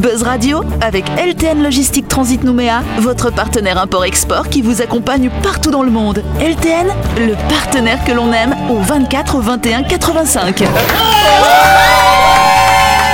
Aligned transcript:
Buzz 0.00 0.22
Radio 0.22 0.62
avec 0.80 1.04
LTN 1.18 1.62
Logistique 1.62 2.08
Transit 2.08 2.42
Nouméa, 2.42 2.82
votre 3.00 3.30
partenaire 3.30 3.76
import-export 3.76 4.48
qui 4.48 4.62
vous 4.62 4.80
accompagne 4.80 5.28
partout 5.42 5.70
dans 5.70 5.82
le 5.82 5.90
monde. 5.90 6.22
LTN, 6.40 6.86
le 7.18 7.34
partenaire 7.50 8.02
que 8.06 8.12
l'on 8.12 8.32
aime 8.32 8.56
au 8.70 8.78
24 8.78 9.40
21 9.40 9.82
85. 9.82 10.62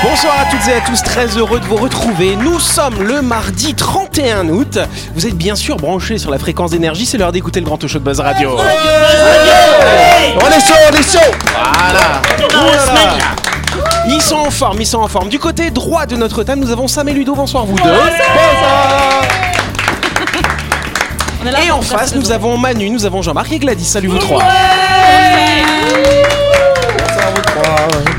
Bonsoir 0.04 0.34
à 0.38 0.44
toutes 0.44 0.68
et 0.68 0.74
à 0.74 0.80
tous, 0.80 1.02
très 1.02 1.26
heureux 1.36 1.58
de 1.58 1.64
vous 1.64 1.74
retrouver. 1.74 2.36
Nous 2.36 2.60
sommes 2.60 3.02
le 3.02 3.20
mardi 3.20 3.74
31 3.74 4.48
août. 4.48 4.78
Vous 5.16 5.26
êtes 5.26 5.36
bien 5.36 5.56
sûr 5.56 5.78
branchés 5.78 6.18
sur 6.18 6.30
la 6.30 6.38
fréquence 6.38 6.70
d'énergie, 6.70 7.04
c'est 7.04 7.18
l'heure 7.18 7.32
d'écouter 7.32 7.58
le 7.58 7.66
grand 7.66 7.84
show 7.84 7.98
de 7.98 8.04
Buzz 8.04 8.20
Radio. 8.20 8.56
On 10.36 10.48
est 10.48 10.60
chaud, 10.60 10.74
on 10.88 10.96
est 10.96 11.02
chaud 11.02 11.34
Voilà. 11.50 13.42
Ils 14.09 14.23
sont 14.23 14.36
en 14.36 14.50
forme, 14.50 14.80
ils 14.80 14.86
sont 14.86 14.98
en 14.98 15.09
forme. 15.09 15.28
Du 15.28 15.38
côté 15.38 15.70
droit 15.70 16.06
de 16.06 16.16
notre 16.16 16.45
table, 16.45 16.60
nous 16.60 16.70
avons 16.70 16.87
Sam 16.88 17.09
et 17.09 17.12
Ludo. 17.12 17.34
Bonsoir 17.34 17.66
vous 17.66 17.77
deux. 17.77 17.83
Bonsoir. 17.83 19.23
Et 21.64 21.70
en 21.70 21.80
face, 21.80 22.14
nous 22.14 22.33
avons 22.33 22.56
Manu, 22.56 22.91
nous 22.91 23.05
avons 23.05 23.23
Jean-Marc 23.23 23.52
et 23.52 23.59
Gladys. 23.59 23.84
Salut 23.84 24.09
vous 24.09 24.19
trois. 24.19 24.42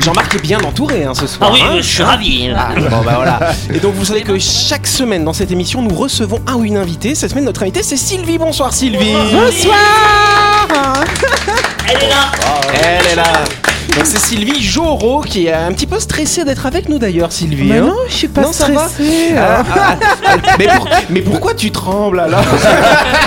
Jean-Marc 0.00 0.34
est 0.34 0.42
bien 0.42 0.60
entouré 0.60 1.04
hein, 1.04 1.12
ce 1.14 1.26
soir. 1.26 1.50
Ah 1.50 1.54
oui, 1.54 1.62
hein. 1.62 1.76
je 1.78 1.82
suis 1.82 2.02
ravi. 2.02 2.50
Ah, 2.56 2.70
bon 2.76 3.02
bah 3.04 3.12
voilà. 3.16 3.40
Et 3.72 3.78
donc 3.78 3.94
vous 3.94 4.04
savez 4.04 4.22
que 4.22 4.38
chaque 4.38 4.86
semaine 4.86 5.24
dans 5.24 5.32
cette 5.32 5.50
émission, 5.50 5.82
nous 5.82 5.94
recevons 5.94 6.40
un 6.46 6.54
ou 6.54 6.64
une 6.64 6.76
invitée. 6.76 7.14
Cette 7.14 7.30
semaine, 7.30 7.44
notre 7.44 7.62
invitée, 7.62 7.82
c'est 7.82 7.96
Sylvie. 7.96 8.38
Bonsoir 8.38 8.72
Sylvie. 8.72 9.14
Elle 11.88 12.02
est 12.02 12.08
là. 12.08 12.32
Elle 12.82 13.06
est 13.06 13.16
là. 13.16 13.24
Donc 13.98 14.06
c'est 14.06 14.20
Sylvie 14.20 14.62
Joro 14.62 15.22
qui 15.22 15.46
est 15.46 15.52
un 15.52 15.72
petit 15.72 15.88
peu 15.88 15.98
stressée 15.98 16.44
d'être 16.44 16.66
avec 16.66 16.88
nous 16.88 17.00
d'ailleurs, 17.00 17.32
Sylvie. 17.32 17.68
Mais 17.68 17.78
hein. 17.78 17.86
non, 17.86 17.96
je 18.08 18.14
suis 18.14 18.28
pas 18.28 18.42
Non, 18.42 18.52
ça 18.52 18.68
va 18.68 18.86
stressée. 18.86 19.34
Ah, 19.36 19.64
ah, 19.68 19.96
ah, 20.24 20.36
mais, 20.56 20.68
pour- 20.68 20.88
mais 21.10 21.20
pourquoi 21.20 21.54
tu 21.54 21.72
trembles 21.72 22.20
alors? 22.20 22.44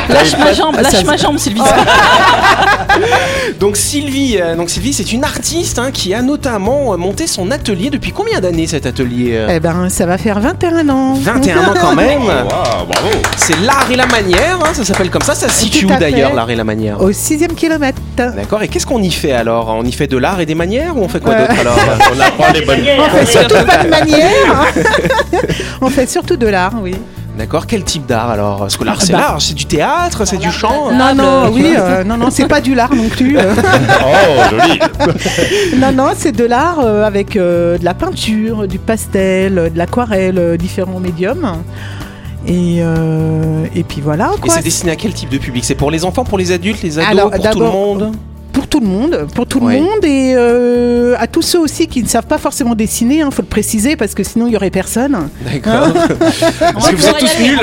Lâche 0.07 0.37
ma 0.37 0.53
jambe, 0.53 0.77
lâche 0.81 1.03
ma 1.03 1.17
jambe, 1.17 1.37
Sylvie. 1.37 1.59
Donc 3.59 3.77
Sylvie, 3.77 4.37
euh, 4.39 4.55
donc 4.55 4.69
Sylvie, 4.69 4.93
c'est 4.93 5.13
une 5.13 5.23
artiste 5.23 5.79
hein, 5.79 5.91
qui 5.91 6.13
a 6.13 6.21
notamment 6.21 6.93
euh, 6.93 6.97
monté 6.97 7.27
son 7.27 7.51
atelier. 7.51 7.89
Depuis 7.89 8.11
combien 8.11 8.39
d'années 8.39 8.67
cet 8.67 8.85
atelier 8.85 9.31
euh? 9.33 9.47
Eh 9.55 9.59
ben, 9.59 9.89
ça 9.89 10.05
va 10.05 10.17
faire 10.17 10.39
21 10.39 10.89
ans. 10.89 11.13
21 11.13 11.57
ans 11.57 11.73
quand 11.79 11.95
même. 11.95 12.21
bravo. 12.25 13.09
C'est 13.37 13.59
l'art 13.61 13.87
et 13.91 13.95
la 13.95 14.07
manière, 14.07 14.59
hein, 14.63 14.73
ça 14.73 14.83
s'appelle 14.83 15.09
comme 15.09 15.21
ça. 15.21 15.35
Ça 15.35 15.47
se 15.47 15.65
situe 15.65 15.85
d'ailleurs 15.85 16.33
l'art 16.33 16.49
et 16.49 16.55
la 16.55 16.63
manière? 16.63 17.01
Au 17.01 17.11
sixième 17.11 17.53
kilomètre. 17.53 18.01
D'accord. 18.17 18.61
Et 18.63 18.67
qu'est-ce 18.67 18.85
qu'on 18.85 19.01
y 19.01 19.11
fait 19.11 19.31
alors? 19.31 19.69
On 19.69 19.83
y 19.83 19.91
fait 19.91 20.07
de 20.07 20.17
l'art 20.17 20.39
et 20.39 20.45
des 20.45 20.55
manières 20.63 20.95
ou 20.97 21.01
on 21.03 21.07
fait 21.07 21.19
quoi 21.19 21.33
Ouais. 21.33 21.41
d'autre 21.47 21.59
alors 21.61 21.77
On 22.15 22.19
apprend 22.19 22.51
les 22.53 22.61
bonnes. 22.65 22.79
On 22.99 23.09
fait 23.17 23.25
surtout 23.37 23.65
pas 23.65 23.83
de 23.83 23.89
manière. 23.89 24.65
On 25.81 25.89
fait 25.89 26.07
surtout 26.09 26.37
de 26.37 26.47
l'art, 26.47 26.73
oui. 26.81 26.95
D'accord. 27.37 27.65
Quel 27.65 27.83
type 27.83 28.05
d'art 28.05 28.29
alors? 28.29 28.59
Parce 28.59 28.77
que 28.77 28.83
l'art 28.83 29.01
c'est 29.01 29.13
Bah. 29.13 29.19
l'art, 29.19 29.41
c'est 29.41 29.53
du 29.55 29.65
théâtre, 29.65 30.25
c'est 30.25 30.37
du 30.37 30.51
chant. 30.51 30.91
Non, 30.91 31.15
non, 31.15 31.49
oui, 31.51 31.73
euh, 31.77 32.03
non, 32.03 32.17
non, 32.17 32.27
c'est 32.29 32.45
pas 32.47 32.59
du 32.61 32.75
l'art 32.75 32.93
non 32.93 33.07
plus. 33.07 33.37
euh. 33.37 33.53
Oh, 34.05 34.41
joli. 34.51 34.79
non, 35.77 35.91
non, 35.93 36.09
c'est 36.15 36.33
de 36.33 36.43
l'art 36.45 36.79
euh, 36.83 37.05
avec 37.05 37.35
euh, 37.37 37.77
de 37.77 37.85
la 37.85 37.93
peinture, 37.93 38.67
du 38.67 38.79
pastel, 38.79 39.57
euh, 39.57 39.69
de 39.69 39.77
l'aquarelle, 39.77 40.37
euh, 40.37 40.57
différents 40.57 40.99
médiums. 40.99 41.47
Et, 42.47 42.79
euh, 42.81 43.65
et 43.75 43.83
puis 43.83 44.01
voilà, 44.01 44.31
Et 44.45 44.49
c'est 44.49 44.63
destiné 44.63 44.91
à 44.91 44.95
quel 44.95 45.13
type 45.13 45.29
de 45.29 45.37
public? 45.37 45.63
C'est 45.63 45.75
pour 45.75 45.89
les 45.89 46.03
enfants, 46.03 46.25
pour 46.25 46.37
les 46.37 46.51
adultes, 46.51 46.81
les 46.83 46.99
ados, 46.99 47.09
Alors, 47.11 47.31
pour 47.31 47.49
tout 47.49 47.59
le 47.59 47.65
monde? 47.65 48.11
Pour 48.53 48.67
tout 48.67 48.79
le 48.79 48.87
monde, 48.87 49.27
pour 49.35 49.45
tout 49.47 49.59
le 49.59 49.79
monde 49.79 50.03
et 50.03 50.33
euh, 50.35 51.15
à 51.17 51.27
tous 51.27 51.41
ceux 51.41 51.59
aussi 51.59 51.87
qui 51.87 52.03
ne 52.03 52.07
savent 52.07 52.25
pas 52.25 52.37
forcément 52.37 52.75
dessiner, 52.75 53.17
il 53.17 53.31
faut 53.31 53.41
le 53.41 53.47
préciser 53.47 53.95
parce 53.95 54.13
que 54.13 54.23
sinon 54.23 54.47
il 54.47 54.53
y 54.53 54.55
aurait 54.55 54.69
personne. 54.69 55.29
D'accord. 55.41 55.89
Parce 56.59 56.89
que 56.89 56.95
vous 56.95 57.07
êtes 57.07 57.17
tous 57.17 57.39
nuls. 57.39 57.59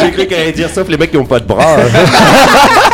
J'ai 0.00 0.10
cru 0.12 0.26
qu'elle 0.26 0.40
allait 0.40 0.52
dire 0.52 0.70
sauf 0.70 0.88
les 0.88 0.96
mecs 0.96 1.10
qui 1.10 1.16
n'ont 1.16 1.24
pas 1.26 1.40
de 1.40 1.46
bras. 1.46 1.76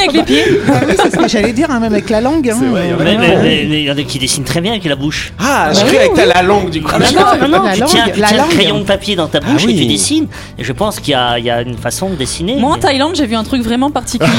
Avec 0.00 0.12
les 0.12 0.22
pieds 0.22 0.44
Ah 0.68 0.80
oui, 0.86 0.94
c'est 0.96 1.10
ce 1.10 1.16
que 1.16 1.28
j'allais 1.28 1.52
dire, 1.52 1.70
hein, 1.70 1.80
même 1.80 1.92
avec 1.92 2.10
la 2.10 2.20
langue. 2.20 2.48
hein. 2.48 2.56
Vrai, 2.70 2.86
il 2.86 2.90
y 2.90 2.94
en 2.94 3.00
a 3.00 3.04
Mais 3.04 3.16
mais- 3.18 3.28
mais- 3.36 3.66
mais 3.68 3.80
il 3.80 3.84
y 3.84 3.90
en 3.90 3.96
a 3.98 4.02
qui 4.02 4.18
dessinent 4.18 4.44
très 4.44 4.60
bien 4.60 4.72
avec 4.72 4.84
la 4.84 4.96
bouche. 4.96 5.32
Ah, 5.38 5.70
je 5.72 5.80
Bah 5.80 5.86
cru 5.86 5.90
oui, 5.92 5.96
avec 5.98 6.14
ta 6.14 6.22
oui. 6.22 6.32
la 6.34 6.42
langue 6.42 6.70
du 6.70 6.82
coup. 6.82 6.90
Ah, 6.94 6.98
non, 6.98 7.48
non, 7.48 7.58
non, 7.58 7.64
la 7.64 7.72
tu 7.74 7.80
langue, 7.80 7.88
tiens, 7.90 8.04
tu 8.12 8.20
la 8.20 8.28
tiens 8.28 8.36
langue. 8.38 8.50
le 8.50 8.54
crayon 8.56 8.78
de 8.78 8.84
papier 8.84 9.16
dans 9.16 9.26
ta 9.28 9.40
bouche 9.40 9.62
Ah 9.66 9.70
et 9.70 9.76
tu 9.76 9.86
dessines. 9.86 10.26
Et 10.58 10.64
je 10.64 10.72
pense 10.72 11.00
qu'il 11.00 11.12
y, 11.12 11.14
a- 11.14 11.38
il 11.38 11.44
y 11.44 11.50
a 11.50 11.62
une 11.62 11.76
façon 11.76 12.10
de 12.10 12.14
dessiner. 12.16 12.56
Moi 12.56 12.70
en 12.70 12.74
mais- 12.74 12.80
Thaïlande, 12.80 13.14
j'ai 13.16 13.26
vu 13.26 13.34
un 13.36 13.44
truc 13.44 13.62
vraiment 13.62 13.90
particulier. 13.90 14.30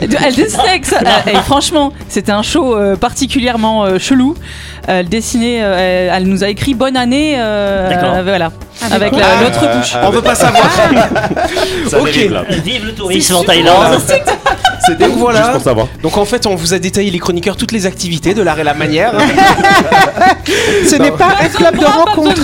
Elle 0.00 0.34
dessinait 0.34 0.68
avec 0.68 0.84
ça. 0.86 0.98
Et 1.30 1.36
franchement, 1.44 1.92
c'était 2.08 2.32
un 2.32 2.42
show 2.42 2.76
euh, 2.76 2.96
particulièrement 2.96 3.84
euh, 3.84 3.98
chelou. 3.98 4.34
Elle 4.88 5.08
dessinait, 5.08 5.62
euh, 5.62 6.08
elle, 6.10 6.12
elle 6.22 6.28
nous 6.28 6.42
a 6.44 6.48
écrit 6.48 6.74
bonne 6.74 6.96
année. 6.96 7.34
euh, 7.38 7.88
D'accord. 7.88 8.14
euh, 8.14 8.22
voilà. 8.22 8.50
Avec 8.90 9.10
quoi 9.10 9.20
la- 9.20 9.42
l'autre 9.42 9.78
bouche. 9.78 9.94
On 10.02 10.10
veut 10.10 10.22
pas 10.22 10.34
savoir. 10.34 10.64
Ça 11.88 12.00
Ok. 12.00 12.08
Vive 12.64 12.86
le 12.86 12.92
tourisme 12.94 13.36
en 13.36 13.44
Thaïlande. 13.44 14.00
C'était 14.84 15.08
Donc 15.08 15.18
voilà. 15.18 15.40
Juste 15.40 15.52
pour 15.52 15.62
savoir. 15.62 15.88
Donc 16.02 16.16
en 16.16 16.24
fait, 16.24 16.46
on 16.46 16.54
vous 16.54 16.74
a 16.74 16.78
détaillé 16.78 17.10
les 17.10 17.18
chroniqueurs 17.18 17.56
toutes 17.56 17.72
les 17.72 17.86
activités 17.86 18.34
de 18.34 18.42
l'art 18.42 18.58
et 18.58 18.64
la 18.64 18.74
manière. 18.74 19.12
Ce 20.86 20.96
n'est 20.96 21.12
pas 21.12 21.36
un 21.40 21.48
club 21.48 21.78
de 21.78 21.84
rencontre. 21.84 22.42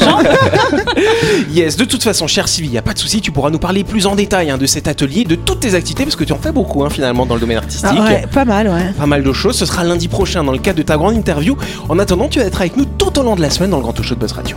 yes, 1.50 1.76
de 1.76 1.84
toute 1.84 2.02
façon, 2.02 2.26
cher 2.26 2.48
Sylvie, 2.48 2.70
y 2.70 2.78
a 2.78 2.82
pas 2.82 2.94
de 2.94 2.98
souci, 2.98 3.20
tu 3.20 3.32
pourras 3.32 3.50
nous 3.50 3.58
parler 3.58 3.84
plus 3.84 4.06
en 4.06 4.14
détail 4.14 4.50
hein, 4.50 4.58
de 4.58 4.66
cet 4.66 4.88
atelier, 4.88 5.24
de 5.24 5.34
toutes 5.34 5.60
tes 5.60 5.74
activités, 5.74 6.04
parce 6.04 6.16
que 6.16 6.24
tu 6.24 6.32
en 6.32 6.38
fais 6.38 6.52
beaucoup 6.52 6.84
hein, 6.84 6.90
finalement 6.90 7.26
dans 7.26 7.34
le 7.34 7.40
domaine 7.40 7.58
artistique. 7.58 7.90
Ah 7.90 8.04
ouais, 8.04 8.24
pas 8.32 8.44
mal, 8.44 8.68
ouais. 8.68 8.92
Pas 8.96 9.06
mal 9.06 9.22
de 9.22 9.32
choses. 9.32 9.56
Ce 9.56 9.66
sera 9.66 9.84
lundi 9.84 10.08
prochain 10.08 10.44
dans 10.44 10.52
le 10.52 10.58
cadre 10.58 10.78
de 10.78 10.82
ta 10.82 10.96
grande 10.96 11.14
interview. 11.14 11.56
En 11.88 11.98
attendant, 11.98 12.28
tu 12.28 12.38
vas 12.38 12.46
être 12.46 12.60
avec 12.60 12.76
nous 12.76 12.84
tout 12.84 13.18
au 13.18 13.22
long 13.22 13.36
de 13.36 13.42
la 13.42 13.50
semaine 13.50 13.70
dans 13.70 13.78
le 13.78 13.82
Grand 13.82 13.92
Talk 13.92 14.06
Show 14.06 14.14
de 14.14 14.20
Buzz 14.20 14.32
Radio. 14.32 14.56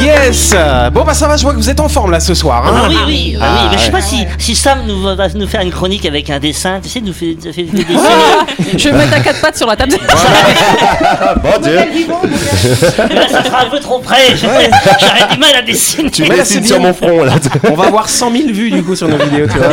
Yes 0.00 0.54
Bon 0.92 1.04
bah 1.04 1.14
ça 1.14 1.28
va, 1.28 1.36
je 1.36 1.42
vois 1.42 1.52
que 1.52 1.56
vous 1.58 1.70
êtes 1.70 1.80
en 1.80 1.88
forme 1.88 2.10
là 2.10 2.20
ce 2.20 2.34
soir. 2.34 2.66
hein. 2.66 2.72
Ah 2.84 2.86
oui, 2.88 2.96
oui, 3.06 3.36
ah 3.40 3.44
oui, 3.54 3.58
Ah, 3.64 3.68
mais 3.70 3.78
je 3.78 3.82
sais 3.82 3.86
ouais. 3.86 3.92
pas 3.92 4.00
si, 4.02 4.26
si 4.38 4.54
Sam 4.54 4.80
nous, 4.86 5.02
va- 5.02 5.14
va 5.14 5.28
nous 5.28 5.46
faire 5.46 5.60
une 5.62 5.70
chronique 5.70 6.04
avec 6.06 6.28
un 6.30 6.38
dessin, 6.38 6.80
tu 6.82 6.88
sais, 6.88 7.00
nous 7.00 7.12
fait, 7.12 7.36
fait, 7.42 7.52
fait 7.52 7.62
dessiner. 7.62 7.98
Je 8.76 8.88
vais 8.88 8.96
mettre 8.96 9.14
à 9.14 9.20
quatre 9.20 9.40
pattes 9.40 9.56
sur 9.56 9.66
la 9.66 9.76
table. 9.76 9.94
Ah, 10.08 11.34
bon 11.42 11.62
Dieu. 11.62 11.78
Mais 13.08 13.14
là, 13.14 13.28
ça 13.28 13.44
sera 13.44 13.62
un 13.62 13.70
peu 13.70 13.78
trop 13.80 13.98
près. 14.00 14.36
J'aurais 14.36 14.70
j'aurais 15.00 15.32
du 15.34 15.38
mal 15.38 15.54
à 15.56 15.62
dessiner. 15.62 16.10
Tu 16.10 16.22
me 16.24 16.28
là, 16.28 16.44
c'est 16.44 16.60
dessines 16.60 16.64
sur 16.66 16.78
bien. 16.78 16.88
mon 16.88 16.94
front 16.94 17.24
là. 17.24 17.34
On 17.70 17.74
va 17.74 17.86
avoir 17.86 18.08
100 18.08 18.30
000 18.32 18.42
vues 18.52 18.70
du 18.70 18.82
coup 18.82 18.96
sur 18.96 19.08
nos 19.08 19.16
vidéos, 19.18 19.46
tu 19.46 19.58
vois. 19.58 19.68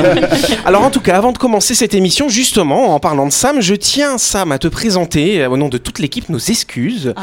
Alors 0.66 0.84
en 0.84 0.90
tout 0.92 1.02
cas, 1.02 1.18
avant 1.18 1.32
de 1.32 1.38
commencer 1.38 1.74
cette 1.76 1.94
émission, 1.94 2.30
justement, 2.30 2.94
en 2.94 3.00
parlant 3.00 3.26
de 3.26 3.32
Sam, 3.32 3.60
je 3.62 3.76
tiens 3.76 4.18
Sam 4.18 4.52
à 4.52 4.58
te 4.60 4.68
présenter 4.68 5.42
euh, 5.44 5.50
au 5.50 5.58
nom 5.58 5.68
de 5.70 5.78
toute 5.78 6.00
l'équipe 6.00 6.30
nos 6.30 6.38
excuses. 6.40 7.14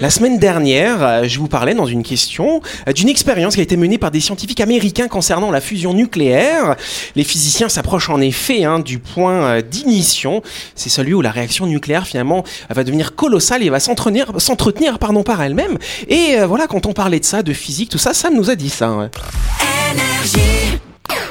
La 0.00 0.10
semaine 0.10 0.38
dernière, 0.38 0.96
euh, 1.02 1.24
je 1.26 1.38
vous 1.38 1.48
parlais 1.48 1.74
dans 1.74 1.86
une 1.86 2.02
question 2.02 2.45
euh, 2.88 2.92
d'une 2.92 3.08
expérience 3.08 3.54
qui 3.54 3.60
a 3.60 3.62
été 3.62 3.76
menée 3.76 3.98
par 3.98 4.10
des 4.10 4.20
scientifiques 4.20 4.60
américains 4.60 5.08
concernant 5.08 5.50
la 5.50 5.60
fusion 5.60 5.94
nucléaire. 5.94 6.76
Les 7.14 7.24
physiciens 7.24 7.68
s'approchent 7.68 8.10
en 8.10 8.20
effet 8.20 8.64
hein, 8.64 8.78
du 8.78 8.98
point 8.98 9.42
euh, 9.42 9.62
d'ignition. 9.62 10.42
C'est 10.74 10.88
celui 10.88 11.14
où 11.14 11.22
la 11.22 11.30
réaction 11.30 11.66
nucléaire 11.66 12.06
finalement 12.06 12.44
va 12.70 12.84
devenir 12.84 13.14
colossale 13.14 13.62
et 13.62 13.70
va 13.70 13.80
s'entretenir, 13.80 14.32
s'entretenir 14.38 14.98
pardon 14.98 15.22
par 15.22 15.42
elle-même. 15.42 15.78
Et 16.08 16.36
euh, 16.38 16.46
voilà, 16.46 16.66
quand 16.66 16.86
on 16.86 16.92
parlait 16.92 17.20
de 17.20 17.24
ça, 17.24 17.42
de 17.42 17.52
physique, 17.52 17.90
tout 17.90 17.98
ça, 17.98 18.14
Sam 18.14 18.34
nous 18.34 18.50
a 18.50 18.54
dit 18.54 18.70
ça. 18.70 18.92
ouais. 18.92 19.08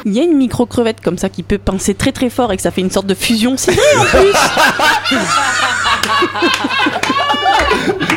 Il 0.07 0.13
y 0.13 0.19
a 0.19 0.23
une 0.23 0.37
micro-crevette 0.37 1.01
comme 1.01 1.17
ça 1.17 1.29
qui 1.29 1.41
peut 1.41 1.57
pincer 1.57 1.95
très 1.95 2.11
très 2.11 2.29
fort 2.29 2.53
et 2.53 2.57
que 2.57 2.61
ça 2.61 2.69
fait 2.71 2.81
une 2.81 2.91
sorte 2.91 3.07
de 3.07 3.15
fusion. 3.15 3.55
C'est 3.57 3.71
vrai 3.71 3.95
en 3.97 4.05
plus. 4.05 5.17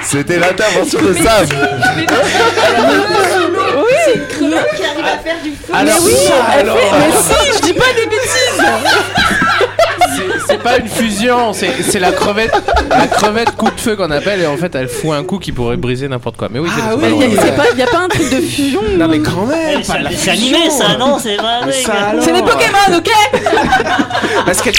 C'était 0.02 0.38
l'intervention 0.38 1.00
de 1.02 1.12
Sam. 1.14 1.46
Alors, 5.72 5.94
oui, 6.02 6.12
ça, 6.12 6.32
elle 6.54 6.60
alors. 6.60 6.76
fait- 6.78 6.90
mais 6.98 7.12
si, 7.12 7.52
je 7.58 7.62
dis 7.66 7.72
pas 7.74 7.84
des 7.94 8.06
bêtises. 8.06 8.62
C'est- 10.16 10.48
C'est 10.48 10.62
pas 10.62 10.78
une 10.78 10.88
fusion, 10.88 11.52
c'est 11.52 11.70
c'est 11.82 11.98
la 12.00 12.10
crevette, 12.10 12.50
la 12.90 13.06
crevette 13.06 13.54
coup 13.54 13.70
de 13.70 13.78
feu 13.78 13.94
qu'on 13.96 14.10
appelle 14.10 14.40
et 14.40 14.46
en 14.46 14.56
fait 14.56 14.74
elle 14.74 14.88
fout 14.88 15.12
un 15.12 15.22
coup 15.22 15.38
qui 15.38 15.52
pourrait 15.52 15.76
briser 15.76 16.08
n'importe 16.08 16.36
quoi. 16.38 16.48
Mais 16.50 16.58
oui, 16.58 16.68
c'est 16.74 16.80
Ah 16.82 16.92
c'est 16.92 16.96
oui, 16.96 17.02
pas 17.02 17.24
Il 17.26 17.34
y 17.34 17.38
a- 17.38 17.42
c'est 17.42 17.56
pas- 17.56 17.64
il 17.72 17.78
y 17.78 17.82
a 17.82 17.86
pas 17.86 17.98
un 17.98 18.08
truc 18.08 18.30
de 18.30 18.40
fusion. 18.40 18.80
Non 18.96 19.06
mais 19.08 19.20
quand 19.20 19.44
même, 19.46 19.82
pas 19.84 19.98
de 19.98 20.04
la 20.04 20.10
C'est 20.10 20.16
fusion. 20.32 20.32
animé 20.56 20.70
ça, 20.70 20.96
non 20.98 21.18
C'est 21.22 21.36
vrai. 21.36 21.60
Mais. 21.66 21.72
C'est 22.20 22.32
des 22.32 22.40
Pokémon, 22.42 22.96
ok? 22.96 23.10
Parce 24.44 24.62
qu'elle... 24.62 24.74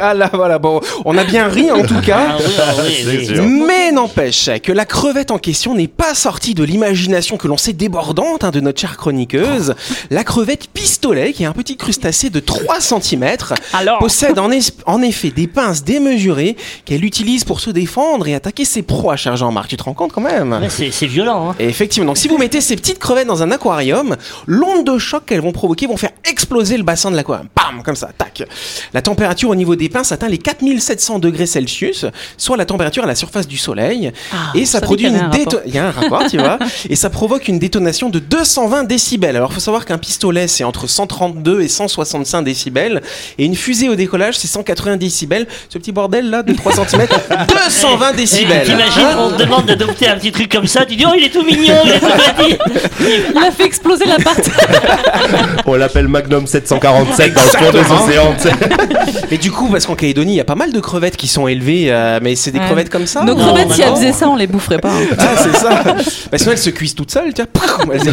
Ah 0.00 0.14
là, 0.14 0.30
voilà, 0.32 0.58
bon, 0.58 0.80
on 1.04 1.16
a 1.16 1.24
bien 1.24 1.48
ri 1.48 1.70
en 1.70 1.82
tout 1.82 2.00
cas. 2.00 2.36
Ah 2.38 2.38
ah. 2.58 3.42
Mais 3.42 3.92
n'empêche 3.92 4.50
que 4.62 4.72
la 4.72 4.84
crevette 4.84 5.30
en 5.30 5.38
question 5.38 5.74
n'est 5.74 5.88
pas 5.88 6.14
sortie 6.14 6.54
de 6.54 6.64
l'imagination 6.64 7.36
que 7.36 7.48
l'on 7.48 7.56
sait 7.56 7.72
débordante 7.72 8.44
hein, 8.44 8.50
de 8.50 8.60
notre 8.60 8.80
chère 8.80 8.96
chroniqueuse. 8.96 9.74
La 10.10 10.24
crevette 10.24 10.68
pistolet, 10.68 11.32
qui 11.32 11.42
est 11.42 11.46
un 11.46 11.52
petit 11.52 11.76
crustacé 11.76 12.30
de 12.30 12.40
3 12.40 12.80
cm, 12.80 13.26
Alors 13.72 13.98
possède 14.00 14.38
en, 14.38 14.50
es- 14.50 14.72
en 14.86 15.02
effet 15.02 15.30
des 15.30 15.46
pinces 15.46 15.84
démesurées 15.84 16.56
qu'elle 16.84 17.04
utilise 17.04 17.44
pour 17.44 17.60
se 17.60 17.70
défendre 17.70 18.26
et 18.28 18.34
attaquer 18.34 18.64
ses 18.64 18.82
proies, 18.82 19.16
cher 19.16 19.36
Jean-Marc. 19.36 19.68
Tu 19.68 19.76
te 19.76 19.82
rends 19.84 19.94
compte 19.94 20.12
quand 20.12 20.20
même 20.20 20.52
Ouais, 20.52 20.68
c'est 20.68 20.90
c'est 20.90 21.06
violent. 21.06 21.50
Hein. 21.50 21.54
et 21.58 21.66
effectivement, 21.68 22.06
donc 22.08 22.18
si 22.18 22.28
vous 22.28 22.38
mettez 22.38 22.60
ces 22.60 22.76
petites 22.76 22.98
crevettes 22.98 23.26
dans 23.28 23.42
un 23.42 23.50
aquarium, 23.50 24.16
l'onde 24.46 24.84
de 24.84 24.98
choc 24.98 25.24
qu'elles 25.26 25.40
vont 25.40 25.52
provoquer 25.52 25.86
vont 25.86 25.96
faire 25.96 26.10
exploser 26.28 26.76
le 26.76 26.82
bassin 26.82 27.10
de 27.10 27.16
l'aquarium. 27.16 27.48
Bam, 27.70 27.82
comme 27.82 27.96
ça, 27.96 28.10
tac. 28.16 28.42
La 28.94 29.02
température 29.02 29.48
au 29.50 29.54
niveau 29.54 29.76
des 29.76 29.88
pinces 29.88 30.12
atteint 30.12 30.28
les 30.28 30.38
4700 30.38 31.18
degrés 31.18 31.46
Celsius, 31.46 32.06
soit 32.36 32.56
la 32.56 32.64
température 32.64 33.04
à 33.04 33.06
la 33.06 33.14
surface 33.14 33.46
du 33.46 33.58
soleil. 33.58 34.12
et 34.54 34.64
ça 34.64 34.80
produit 34.80 35.06
une 35.08 35.16
avait 35.16 35.24
un 35.24 35.30
déto- 35.30 35.60
Il 35.66 35.74
y 35.74 35.78
a 35.78 35.86
un 35.88 35.90
rapport, 35.90 36.24
tu 36.28 36.38
vois. 36.38 36.58
Et 36.88 36.96
ça 36.96 37.10
provoque 37.10 37.48
une 37.48 37.58
détonation 37.58 38.08
de 38.08 38.18
220 38.18 38.84
décibels. 38.84 39.36
Alors, 39.36 39.52
faut 39.52 39.60
savoir 39.60 39.84
qu'un 39.84 39.98
pistolet, 39.98 40.48
c'est 40.48 40.64
entre 40.64 40.86
132 40.88 41.60
et 41.62 41.68
165 41.68 42.42
décibels. 42.42 43.02
Et 43.38 43.44
une 43.44 43.54
fusée 43.54 43.88
au 43.88 43.94
décollage, 43.94 44.36
c'est 44.38 44.48
180 44.48 44.96
décibels. 44.96 45.46
Ce 45.68 45.78
petit 45.78 45.92
bordel 45.92 46.30
là 46.30 46.42
de 46.42 46.52
3 46.52 46.72
cm, 46.72 47.06
220 47.48 48.12
décibels. 48.14 48.64
T'imagines, 48.64 49.00
Hein 49.02 49.16
on 49.18 49.30
te 49.30 49.42
demande 49.42 49.66
d'adopter 49.66 50.08
un 50.08 50.16
petit 50.16 50.32
truc 50.32 50.50
comme 50.50 50.66
ça, 50.66 50.84
tu 50.84 50.96
dis 50.96 51.04
oh 51.06 51.12
il 51.16 51.24
est 51.24 51.30
tout 51.30 51.42
mignon, 51.44 51.74
il 51.84 51.90
est 51.92 52.00
tout 52.00 52.06
petit. 52.06 52.58
Il 53.34 53.38
a 53.38 53.50
fait 53.50 53.64
exploser 53.64 54.04
l'appart. 54.06 54.40
On 55.66 55.74
l'appelle 55.76 56.08
Magnum 56.08 56.46
747 56.46 57.34
dans 57.34 57.40
le 57.42 57.48
fond 57.64 57.70
des 57.72 57.80
océans. 57.80 58.34
tu 58.36 58.48
sais. 58.48 58.54
Mais 59.30 59.38
du 59.38 59.50
coup, 59.50 59.68
parce 59.68 59.86
qu'en 59.86 59.94
Calédonie, 59.94 60.32
il 60.32 60.36
y 60.36 60.40
a 60.40 60.44
pas 60.44 60.54
mal 60.54 60.72
de 60.72 60.80
crevettes 60.80 61.16
qui 61.16 61.28
sont 61.28 61.46
élevées, 61.48 61.86
euh, 61.88 62.18
mais 62.22 62.34
c'est 62.36 62.50
des 62.50 62.58
Ouais. 62.58 62.64
crevettes 62.66 62.90
comme 62.90 63.06
ça 63.06 63.22
Nos 63.22 63.36
crevettes, 63.36 63.72
si 63.72 63.82
elles 63.82 63.90
faisaient 63.94 64.12
ça, 64.12 64.28
on 64.28 64.36
les 64.36 64.46
boufferait 64.46 64.78
pas. 64.78 64.88
hein. 64.90 65.14
Ah, 65.18 65.24
c'est 65.36 65.56
ça. 65.56 65.82
Bah, 66.30 66.38
sinon, 66.38 66.52
elles 66.52 66.58
se 66.58 66.70
cuisent 66.70 66.94
toutes 66.94 67.10
seules, 67.10 67.32
tiens. 67.34 67.46
Elles 67.92 68.00
se- 68.00 68.04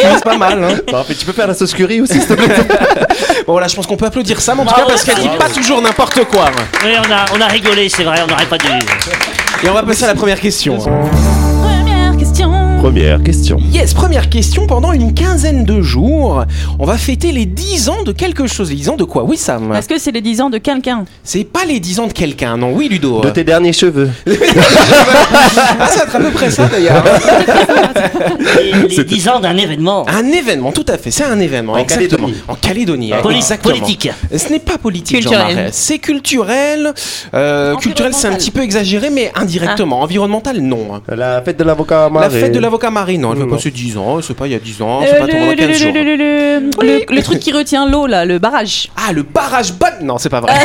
cuisent 0.00 0.22
pas 0.22 0.36
mal. 0.38 0.62
Hein. 0.62 0.76
Bon, 0.90 1.04
mais 1.08 1.14
tu 1.14 1.24
peux 1.26 1.32
faire 1.32 1.46
la 1.46 1.54
sauce 1.54 1.74
curry 1.74 2.00
aussi, 2.00 2.14
s'il 2.20 2.26
te 2.26 2.34
plaît. 2.34 2.54
Bon, 3.46 3.52
voilà, 3.52 3.68
je 3.68 3.76
pense 3.76 3.86
qu'on 3.86 3.96
peut 3.96 4.06
applaudir 4.06 4.40
Sam 4.40 4.60
en 4.60 4.64
tout 4.64 4.74
cas 4.74 4.84
parce 4.86 5.04
qu'elle 5.04 5.18
dit 5.18 5.28
pas 5.38 5.48
toujours 5.50 5.82
n'importe 5.82 6.24
quoi. 6.24 6.46
Oui, 6.82 6.92
on 6.98 7.12
a, 7.12 7.24
on 7.36 7.40
a 7.42 7.46
rigolé, 7.46 7.88
c'est 7.90 8.04
vrai, 8.04 8.18
on 8.24 8.30
n'aurait 8.30 8.46
pas 8.46 8.56
dû. 8.56 8.66
Et 9.62 9.68
on 9.68 9.74
va 9.74 9.82
passer 9.82 10.04
à 10.04 10.06
la 10.08 10.14
première 10.14 10.40
question. 10.40 10.78
Première 12.84 13.22
question. 13.22 13.56
Yes, 13.72 13.94
première 13.94 14.28
question. 14.28 14.66
Pendant 14.66 14.92
une 14.92 15.14
quinzaine 15.14 15.64
de 15.64 15.80
jours, 15.80 16.44
on 16.78 16.84
va 16.84 16.98
fêter 16.98 17.32
les 17.32 17.46
10 17.46 17.88
ans 17.88 18.02
de 18.02 18.12
quelque 18.12 18.46
chose. 18.46 18.68
Les 18.68 18.76
10 18.76 18.90
ans 18.90 18.96
de 18.96 19.04
quoi? 19.04 19.24
Oui, 19.24 19.38
Sam. 19.38 19.72
Est-ce 19.74 19.88
que 19.88 19.98
c'est 19.98 20.10
les 20.12 20.20
10 20.20 20.42
ans 20.42 20.50
de 20.50 20.58
quelqu'un 20.58 21.06
C'est 21.22 21.44
pas 21.44 21.64
les 21.66 21.80
10 21.80 22.00
ans 22.00 22.06
de 22.08 22.12
quelqu'un, 22.12 22.58
non 22.58 22.74
Oui, 22.74 22.88
Ludo. 22.90 23.22
De 23.22 23.30
tes 23.30 23.42
derniers 23.42 23.72
cheveux. 23.72 24.10
Ah, 25.80 25.86
ça 25.88 26.00
va 26.00 26.04
être 26.04 26.16
à 26.16 26.18
peu 26.20 26.30
près 26.30 26.50
ça 26.50 26.66
d'ailleurs. 26.66 27.02
Les, 28.62 28.96
les 28.96 29.04
10 29.04 29.28
ans 29.28 29.40
d'un 29.40 29.56
événement. 29.56 30.06
Un 30.08 30.26
événement, 30.26 30.72
tout 30.72 30.84
à 30.88 30.98
fait. 30.98 31.10
C'est 31.10 31.24
un 31.24 31.38
événement. 31.40 31.74
En 31.74 31.78
exactement. 31.78 32.26
Calédonie. 32.28 32.42
En 32.48 32.54
Calédonie. 32.54 33.12
Poli- 33.22 33.36
exactement. 33.36 33.74
politique. 33.74 34.10
Ce 34.36 34.48
n'est 34.50 34.58
pas 34.58 34.78
politique, 34.78 35.18
Culturel. 35.20 35.68
C'est 35.72 35.98
culturel. 35.98 36.92
Euh, 37.34 37.76
culturel, 37.76 38.12
c'est 38.14 38.28
un 38.28 38.34
petit 38.34 38.50
peu 38.50 38.62
exagéré, 38.62 39.10
mais 39.10 39.32
indirectement. 39.34 40.02
Environnemental, 40.02 40.58
non. 40.60 41.00
La 41.08 41.40
fête 41.42 41.58
de 41.58 41.64
l'avocat 41.64 42.04
La 42.04 42.10
maré. 42.10 42.40
fête 42.40 42.52
de 42.52 42.58
l'avocat 42.60 42.73
marine, 42.90 43.20
non, 43.22 43.32
elle 43.32 43.38
veut 43.40 43.44
Non. 43.46 43.56
passer 43.56 43.70
10 43.70 43.96
ans, 43.98 44.18
c'est 44.22 44.34
pas 44.36 44.46
il 44.46 44.52
y 44.52 44.54
a 44.54 44.58
10 44.58 44.80
ans, 44.82 45.00
c'est 45.04 45.14
Euh, 45.14 45.20
pas 45.20 45.26
tout 45.26 45.32
pendant 45.36 45.50
le, 45.50 45.56
15 45.56 45.68
le- 45.68 45.74
jours. 45.74 45.92
le- 45.94 46.02
le- 46.02 46.16
le- 46.16 46.60
le- 46.82 47.14
le 47.14 47.22
truc 47.22 47.38
qui 47.40 47.52
retient 47.52 47.88
l'eau, 47.88 48.06
là, 48.06 48.24
le 48.24 48.38
barrage. 48.38 48.88
Ah, 48.96 49.12
le 49.12 49.22
barrage 49.22 49.72
bon 49.72 49.86
Non, 50.02 50.18
c'est 50.18 50.28
pas 50.28 50.40
vrai. 50.40 50.52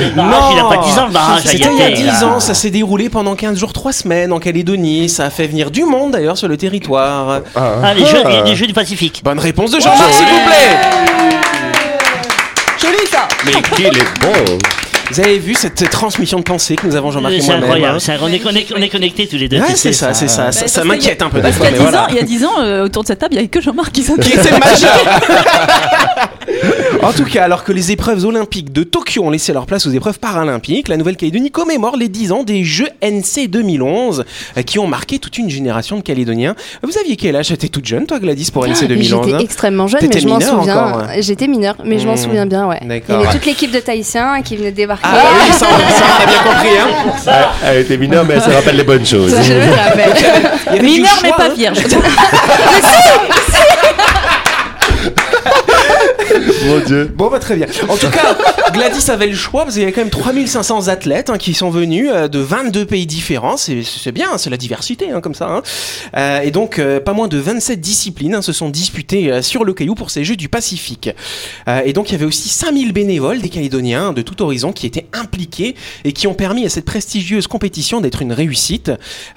Le 0.00 0.10
barrage, 0.16 0.52
il 0.52 0.58
a 0.58 0.64
pas 0.64 0.76
10 0.84 0.98
ans 0.98 1.06
le 1.06 1.12
barrage. 1.12 1.42
C'était 1.44 1.68
il 1.72 1.78
y 1.78 1.82
a 1.82 1.88
été, 1.90 2.02
10 2.02 2.20
là. 2.20 2.26
ans, 2.26 2.40
ça 2.40 2.54
s'est 2.54 2.70
déroulé 2.70 3.08
pendant 3.08 3.34
15 3.34 3.58
jours, 3.58 3.72
3 3.72 3.92
semaines 3.92 4.32
en 4.32 4.38
Calédonie. 4.38 5.08
Ça 5.08 5.24
a 5.26 5.30
fait 5.30 5.46
venir 5.46 5.70
du 5.70 5.84
monde 5.84 6.12
d'ailleurs 6.12 6.36
sur 6.36 6.48
le 6.48 6.56
territoire. 6.56 7.40
Ah, 7.56 7.94
les 7.94 8.04
jeux, 8.04 8.22
les, 8.28 8.42
les 8.50 8.56
jeux 8.56 8.66
du 8.66 8.72
Pacifique. 8.74 9.22
Bonne 9.24 9.38
réponse 9.38 9.70
de 9.70 9.80
Jean-Marc, 9.80 10.12
s'il 10.12 10.26
vous 10.26 10.46
plaît 10.46 10.78
Joli 12.80 13.06
ça 13.10 13.28
Mais 13.46 13.52
qu'il 13.76 13.86
est 13.86 14.20
bon. 14.20 14.58
Vous 15.10 15.20
avez 15.20 15.38
vu 15.38 15.54
cette 15.54 15.88
transmission 15.90 16.38
de 16.38 16.44
pensée 16.44 16.76
que 16.76 16.86
nous 16.86 16.96
avons 16.96 17.10
Jean-Marc 17.10 17.34
et 17.34 17.40
C'est 17.40 17.46
moi-même 17.48 17.64
incroyable, 17.64 17.96
hein 17.96 18.00
c'est- 18.00 18.16
on 18.22 18.28
est, 18.28 18.38
connect- 18.38 18.72
on 18.76 18.80
est 18.82 18.88
connectés 18.88 19.26
tous 19.26 19.36
les 19.36 19.48
deux. 19.48 19.58
Ouais, 19.58 19.74
c'est 19.76 19.92
ça, 19.92 20.14
c'est 20.14 20.28
ça. 20.28 20.50
Ça, 20.50 20.62
Bah, 20.62 20.68
ça 20.68 20.84
m'inquiète 20.84 21.22
un 21.22 21.28
peu 21.28 21.36
des 21.38 21.42
Parce 21.42 21.56
fois, 21.56 21.66
qu'il 21.68 21.76
y 21.76 21.80
mais 21.80 21.84
a 21.86 21.90
10 21.90 21.94
ans, 21.96 22.00
voilà. 22.00 22.06
il 22.10 22.16
y 22.16 22.18
a 22.18 22.22
10 22.22 22.44
ans 22.44 22.60
euh, 22.60 22.84
autour 22.84 23.02
de 23.02 23.08
cette 23.08 23.18
table, 23.18 23.34
il 23.34 23.36
n'y 23.36 23.40
avait 23.40 23.48
que 23.48 23.60
Jean-Marc 23.60 23.92
qui 23.92 24.02
s'intéresse. 24.02 24.32
qui 24.32 24.38
était 24.38 24.50
le 24.50 24.58
majeur. 24.58 25.20
en 27.02 27.12
tout 27.12 27.24
cas, 27.24 27.44
alors 27.44 27.64
que 27.64 27.72
les 27.72 27.92
épreuves 27.92 28.24
olympiques 28.24 28.72
de 28.72 28.82
Tokyo 28.82 29.22
ont 29.24 29.30
laissé 29.30 29.52
leur 29.52 29.66
place 29.66 29.86
aux 29.86 29.90
épreuves 29.90 30.18
paralympiques, 30.18 30.88
la 30.88 30.96
Nouvelle-Calédonie 30.96 31.50
commémore 31.50 31.96
les 31.96 32.08
10 32.08 32.32
ans 32.32 32.42
des 32.42 32.64
Jeux 32.64 32.88
NC 33.02 33.48
2011 33.48 34.24
euh, 34.56 34.62
qui 34.62 34.78
ont 34.78 34.86
marqué 34.86 35.18
toute 35.18 35.38
une 35.38 35.50
génération 35.50 35.96
de 35.96 36.02
Calédoniens. 36.02 36.54
Vous 36.82 36.98
aviez 36.98 37.16
quel 37.16 37.36
âge? 37.36 37.48
T'étais 37.48 37.68
toute 37.68 37.86
jeune, 37.86 38.06
toi, 38.06 38.18
Gladys, 38.18 38.50
pour 38.50 38.66
NC 38.66 38.86
2011 38.88 39.24
J'étais 39.26 39.36
hein? 39.36 39.38
extrêmement 39.40 39.86
jeune, 39.86 40.00
T'étais 40.00 40.14
mais 40.16 40.20
je 40.22 40.28
m'en 40.28 40.40
souviens. 40.40 40.76
encore, 40.86 41.02
ouais. 41.08 41.22
J'étais 41.22 41.46
mineure, 41.46 41.76
mais 41.84 41.98
je 41.98 42.06
m'en 42.06 42.14
Mmh. 42.14 42.16
souviens 42.16 42.46
bien, 42.46 42.66
ouais. 42.66 42.80
Il 42.82 42.88
y 42.88 43.12
avait 43.16 43.30
toute 43.32 43.44
l'équipe 43.46 43.70
de 43.70 43.80
Tahitiens 43.80 44.40
qui 44.42 44.56
venait 44.56 44.70
de 44.70 44.76
débarquer. 44.76 44.93
Ah 45.02 45.12
bah 45.12 45.18
oui, 45.34 45.52
ça, 45.52 45.66
on- 45.70 46.22
a 46.22 46.26
bien 46.26 46.42
compris. 46.42 46.78
Hein. 46.78 46.88
Elle, 47.26 47.46
elle 47.70 47.78
était 47.80 47.96
mineure, 47.96 48.24
mais 48.24 48.34
elle 48.34 48.42
se 48.42 48.50
rappelle 48.50 48.76
les 48.76 48.84
bonnes 48.84 49.06
choses. 49.06 49.34
Ça, 49.34 49.42
je 49.42 49.52
me 49.52 49.74
rappelle. 49.74 50.12
Il 50.16 50.22
y 50.22 50.26
avait 50.68 50.78
du 50.78 50.84
Mineur 50.84 51.18
mais 51.22 51.30
pas 51.30 51.46
hein. 51.46 51.54
vierge. 51.54 51.78
Mon 56.66 56.78
Dieu. 56.80 57.12
Bon, 57.14 57.28
bah 57.30 57.38
très 57.38 57.56
bien. 57.56 57.66
En 57.88 57.96
tout 57.96 58.10
cas, 58.10 58.36
Gladys 58.72 59.10
avait 59.10 59.26
le 59.26 59.34
choix 59.34 59.62
parce 59.62 59.74
qu'il 59.74 59.82
y 59.82 59.84
avait 59.84 59.92
quand 59.92 60.00
même 60.00 60.10
3500 60.10 60.88
athlètes 60.88 61.30
hein, 61.30 61.38
qui 61.38 61.54
sont 61.54 61.70
venus 61.70 62.10
euh, 62.12 62.28
de 62.28 62.38
22 62.38 62.86
pays 62.86 63.06
différents. 63.06 63.56
C'est 63.56 64.12
bien, 64.12 64.38
c'est 64.38 64.50
la 64.50 64.56
diversité 64.56 65.10
hein, 65.10 65.20
comme 65.20 65.34
ça. 65.34 65.46
hein. 65.48 65.62
Euh, 66.16 66.40
et 66.40 66.50
donc, 66.50 66.78
euh, 66.78 67.00
pas 67.00 67.12
moins 67.12 67.28
de 67.28 67.38
27 67.38 67.80
disciplines 67.80 68.34
hein, 68.34 68.42
se 68.42 68.52
sont 68.52 68.68
disputées 68.68 69.30
euh, 69.30 69.42
sur 69.42 69.64
le 69.64 69.74
caillou 69.74 69.94
pour 69.94 70.10
ces 70.10 70.24
Jeux 70.24 70.36
du 70.36 70.48
Pacifique. 70.48 71.10
Et 71.84 71.92
donc, 71.92 72.08
il 72.10 72.12
y 72.12 72.14
avait 72.14 72.24
aussi 72.24 72.48
5000 72.48 72.92
bénévoles 72.92 73.40
des 73.40 73.48
Calédoniens 73.48 74.12
de 74.12 74.22
tout 74.22 74.42
horizon 74.42 74.72
qui 74.72 74.86
étaient 74.86 75.06
impliqués 75.12 75.74
et 76.04 76.12
qui 76.12 76.26
ont 76.26 76.34
permis 76.34 76.64
à 76.64 76.68
cette 76.68 76.84
prestigieuse 76.84 77.46
compétition 77.46 78.00
d'être 78.00 78.22
une 78.22 78.32
réussite. 78.32 78.90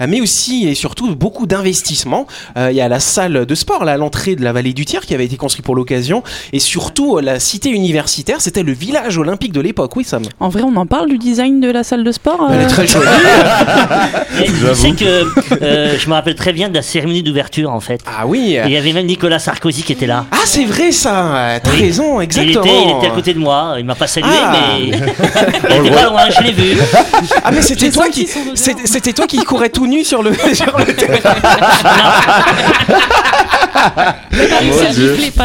Mais 0.06 0.22
aussi 0.22 0.68
et 0.68 0.76
surtout 0.76 1.16
beaucoup 1.16 1.46
d'investissements. 1.48 2.28
Il 2.56 2.72
y 2.76 2.82
a 2.82 2.88
la 2.88 3.00
salle 3.00 3.46
de 3.46 3.56
sport 3.56 3.86
là, 3.86 3.94
à 3.94 3.98
l'entrée 3.98 4.36
de 4.36 4.44
la 4.44 4.54
vallée 4.54 4.74
du 4.74 4.86
Tiers 4.86 5.06
qui 5.06 5.14
avait 5.14 5.26
été 5.26 5.38
construite 5.38 5.66
pour 5.66 5.76
l'occasion. 5.76 6.24
Et 6.54 6.60
surtout, 6.78 7.18
euh, 7.18 7.22
la 7.22 7.40
cité 7.40 7.70
universitaire, 7.72 8.40
c'était 8.40 8.62
le 8.62 8.72
village 8.72 9.18
olympique 9.18 9.52
de 9.52 9.62
l'époque. 9.62 9.96
Oui, 9.96 10.04
Sam. 10.04 10.22
En 10.40 10.50
vrai, 10.50 10.62
on 10.64 10.76
en 10.76 10.86
parle 10.86 11.10
du 11.10 11.18
design 11.18 11.60
de 11.60 11.72
la 11.72 11.84
salle 11.84 12.04
de 12.04 12.12
sport 12.12 12.48
Elle 12.52 12.62
est 12.62 12.66
euh, 12.66 12.70
très 12.70 12.86
jolie. 12.86 13.08
Je 14.62 14.74
sais 14.74 14.92
que 14.92 15.26
euh, 15.64 15.98
je 15.98 16.08
me 16.08 16.14
rappelle 16.14 16.36
très 16.36 16.54
bien 16.54 16.70
de 16.70 16.76
la 16.76 16.84
cérémonie 16.84 17.24
d'ouverture 17.24 17.72
en 17.72 17.80
fait. 17.80 18.02
Ah 18.06 18.28
oui. 18.28 18.54
Et 18.56 18.62
il 18.66 18.72
y 18.72 18.78
avait 18.78 18.94
même 18.94 19.08
Nicolas 19.08 19.40
Sarkozy 19.40 19.82
qui 19.82 19.94
était 19.94 20.06
là. 20.06 20.26
Ah, 20.32 20.38
c'est 20.46 20.66
vrai 20.66 20.92
ça. 20.92 21.36
Euh, 21.36 21.60
T'as 21.64 21.72
Oui. 21.72 21.80
raison, 21.82 22.22
Il 22.22 22.26
exactement. 22.26 22.62
était, 22.64 22.84
il 22.84 22.98
était 22.98 23.08
à 23.08 23.10
côté 23.16 23.34
de 23.34 23.40
moi, 23.40 23.76
il 23.80 23.86
m'a 23.86 23.96
pas 23.96 24.06
salué, 24.08 24.30
Ah. 24.32 24.52
mais 24.54 24.86
il 24.90 25.86
était 25.88 25.96
pas 25.96 26.04
loin, 26.10 26.30
je 26.30 26.44
l'ai 26.44 26.52
vu. 26.52 26.78
Ah 27.44 27.50
mais 27.52 27.62
c'était 27.64 27.90
toi 27.90 28.08
qui 28.10 28.28
c'était 28.54 28.86
c'était 28.86 29.14
toi 29.14 29.26
qui 29.26 29.38
courais 29.40 29.70
tout 29.70 29.88
nu 29.88 30.04
sur 30.04 30.22
le 30.22 30.34
sur 30.54 30.78
le 30.78 30.86
terrain. 30.94 31.36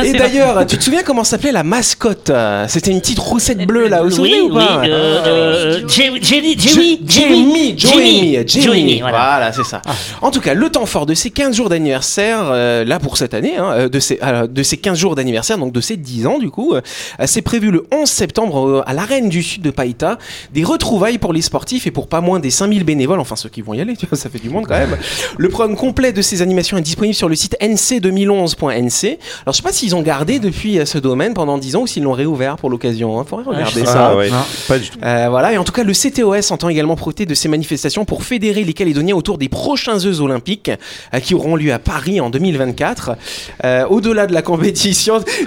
Et 0.04 0.12
d'ailleurs, 0.12 0.66
tu 0.66 0.76
te 0.78 0.84
souviens 0.84 1.02
comment 1.02 1.21
s'appelait 1.24 1.52
la 1.52 1.62
mascotte 1.62 2.30
euh, 2.30 2.66
C'était 2.68 2.90
une 2.90 3.00
petite 3.00 3.18
roussette 3.18 3.58
bleue 3.66 3.88
là, 3.88 4.02
vous 4.02 4.10
vous 4.10 4.16
souvenez 4.16 4.40
Oui, 4.42 4.48
ou 4.50 4.54
pas 4.54 4.82
euh, 4.84 5.22
euh, 5.26 5.88
Jamie, 5.88 6.20
Jamie, 6.22 6.56
Jo- 6.58 6.68
Jamie, 6.74 7.00
Jamie, 7.06 7.74
Jamie, 7.76 8.34
Jamie, 8.46 8.46
Jamie, 8.46 9.00
voilà. 9.00 9.52
c'est 9.52 9.64
ça. 9.64 9.82
En 10.20 10.30
tout 10.30 10.40
cas, 10.40 10.54
le 10.54 10.68
temps 10.70 10.86
fort 10.86 11.06
de 11.06 11.14
ces 11.14 11.30
15 11.30 11.54
jours 11.56 11.68
d'anniversaire, 11.68 12.38
euh, 12.50 12.84
là 12.84 12.98
pour 12.98 13.16
cette 13.16 13.34
année, 13.34 13.56
hein, 13.56 13.70
euh, 13.72 13.88
de, 13.88 14.00
ces, 14.00 14.18
euh, 14.22 14.46
de 14.46 14.62
ces 14.62 14.76
15 14.76 14.98
jours 14.98 15.14
d'anniversaire, 15.14 15.58
donc 15.58 15.72
de 15.72 15.80
ces 15.80 15.96
10 15.96 16.26
ans 16.26 16.38
du 16.38 16.50
coup, 16.50 16.74
euh, 16.74 16.80
c'est 17.26 17.42
prévu 17.42 17.70
le 17.70 17.86
11 17.92 18.08
septembre 18.08 18.68
euh, 18.68 18.82
à 18.86 18.92
l'arène 18.94 19.28
du 19.28 19.42
sud 19.42 19.62
de 19.62 19.70
Païta, 19.70 20.18
des 20.52 20.64
retrouvailles 20.64 21.18
pour 21.18 21.32
les 21.32 21.42
sportifs 21.42 21.86
et 21.86 21.90
pour 21.90 22.08
pas 22.08 22.20
moins 22.20 22.40
des 22.40 22.50
5000 22.50 22.84
bénévoles, 22.84 23.20
enfin 23.20 23.36
ceux 23.36 23.48
qui 23.48 23.62
vont 23.62 23.74
y 23.74 23.80
aller, 23.80 23.96
tu 23.96 24.06
vois, 24.06 24.18
ça 24.18 24.28
fait 24.30 24.38
du 24.38 24.50
monde 24.50 24.66
quand 24.66 24.78
même. 24.78 24.96
Le 25.38 25.48
programme 25.48 25.76
complet 25.76 26.12
de 26.12 26.22
ces 26.22 26.42
animations 26.42 26.76
est 26.78 26.82
disponible 26.82 27.14
sur 27.14 27.28
le 27.28 27.34
site 27.34 27.56
nc2011.nc. 27.60 29.18
Alors 29.44 29.52
je 29.52 29.52
sais 29.52 29.62
pas 29.62 29.72
s'ils 29.72 29.94
ont 29.94 30.02
gardé 30.02 30.38
depuis 30.38 30.78
euh, 30.78 30.84
ce 30.84 30.98
domaine 31.12 31.34
pendant 31.34 31.58
10 31.58 31.76
ans 31.76 31.82
ou 31.82 31.86
s'ils 31.86 32.02
l'ont 32.02 32.12
réouvert 32.12 32.56
pour 32.56 32.70
l'occasion, 32.70 33.20
hein. 33.20 33.24
faudrait 33.28 33.44
regarder 33.44 33.80
je 33.80 33.80
sais 33.80 33.86
ça. 33.86 34.12
Ah 34.12 34.16
ouais. 34.16 34.30
Pas 34.66 34.78
du 34.78 34.88
tout. 34.88 34.98
Euh, 35.02 35.26
voilà, 35.28 35.52
et 35.52 35.58
en 35.58 35.64
tout 35.64 35.72
cas, 35.72 35.84
le 35.84 35.92
CTOS 35.92 36.50
entend 36.52 36.70
également 36.70 36.96
profiter 36.96 37.26
de 37.26 37.34
ces 37.34 37.48
manifestations 37.48 38.06
pour 38.06 38.24
fédérer 38.24 38.64
les 38.64 38.72
Calédoniens 38.72 39.14
autour 39.14 39.36
des 39.36 39.50
prochains 39.50 39.98
Jeux 39.98 40.22
Olympiques 40.22 40.70
euh, 41.12 41.20
qui 41.20 41.34
auront 41.34 41.54
lieu 41.54 41.70
à 41.72 41.78
Paris 41.78 42.18
en 42.20 42.30
2024. 42.30 43.16
Euh, 43.64 43.84
Au-delà 43.88 44.26
de 44.26 44.32
la 44.32 44.40
compétition, 44.40 45.22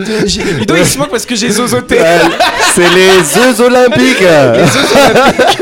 Ludo, 0.60 0.76
il 0.78 0.86
se 0.86 1.00
moque 1.00 1.10
parce 1.10 1.26
que 1.26 1.36
j'ai 1.36 1.50
zozoté. 1.50 1.98
C'est 2.76 2.90
les 2.94 3.24
Jeux 3.34 3.62
Olympiques. 3.62 4.20
les 4.20 4.68
Jeux 4.68 4.88
Olympiques, 5.10 5.60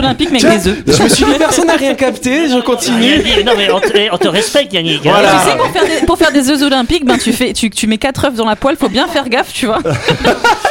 mais 0.00 0.44
avec 0.44 0.62
des 0.62 0.68
œufs. 0.68 0.76
Je 0.86 1.02
me 1.02 1.08
suis 1.08 1.24
dit, 1.24 1.32
personne 1.38 1.66
n'a 1.66 1.76
rien 1.76 1.94
capté, 1.94 2.48
je 2.48 2.60
continue. 2.60 3.22
Non 3.44 3.52
mais 3.56 3.70
on 3.70 3.80
te, 3.80 4.14
on 4.14 4.18
te 4.18 4.28
respecte 4.28 4.72
Yannick. 4.72 5.02
Voilà. 5.02 5.42
Tu 5.44 5.50
sais, 5.50 5.56
pour 5.56 5.70
faire, 5.70 5.84
des, 5.84 6.06
pour 6.06 6.18
faire 6.18 6.32
des 6.32 6.50
œufs 6.50 6.62
olympiques, 6.62 7.04
ben, 7.04 7.18
tu, 7.18 7.32
fais, 7.32 7.52
tu, 7.52 7.68
tu 7.70 7.86
mets 7.86 7.98
4 7.98 8.26
œufs 8.26 8.34
dans 8.34 8.46
la 8.46 8.56
poêle, 8.56 8.76
faut 8.78 8.88
bien 8.88 9.06
faire 9.06 9.18
faire 9.18 9.28
gaffe, 9.28 9.52
tu 9.52 9.66
vois. 9.66 9.80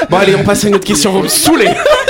Bon, 0.10 0.18
allez, 0.18 0.36
on 0.36 0.44
passe 0.44 0.64
à 0.64 0.70
une 0.70 0.76
autre 0.76 0.86
question. 0.86 1.12
Vous 1.12 1.24
me 1.24 1.28
saoulez. 1.28 1.68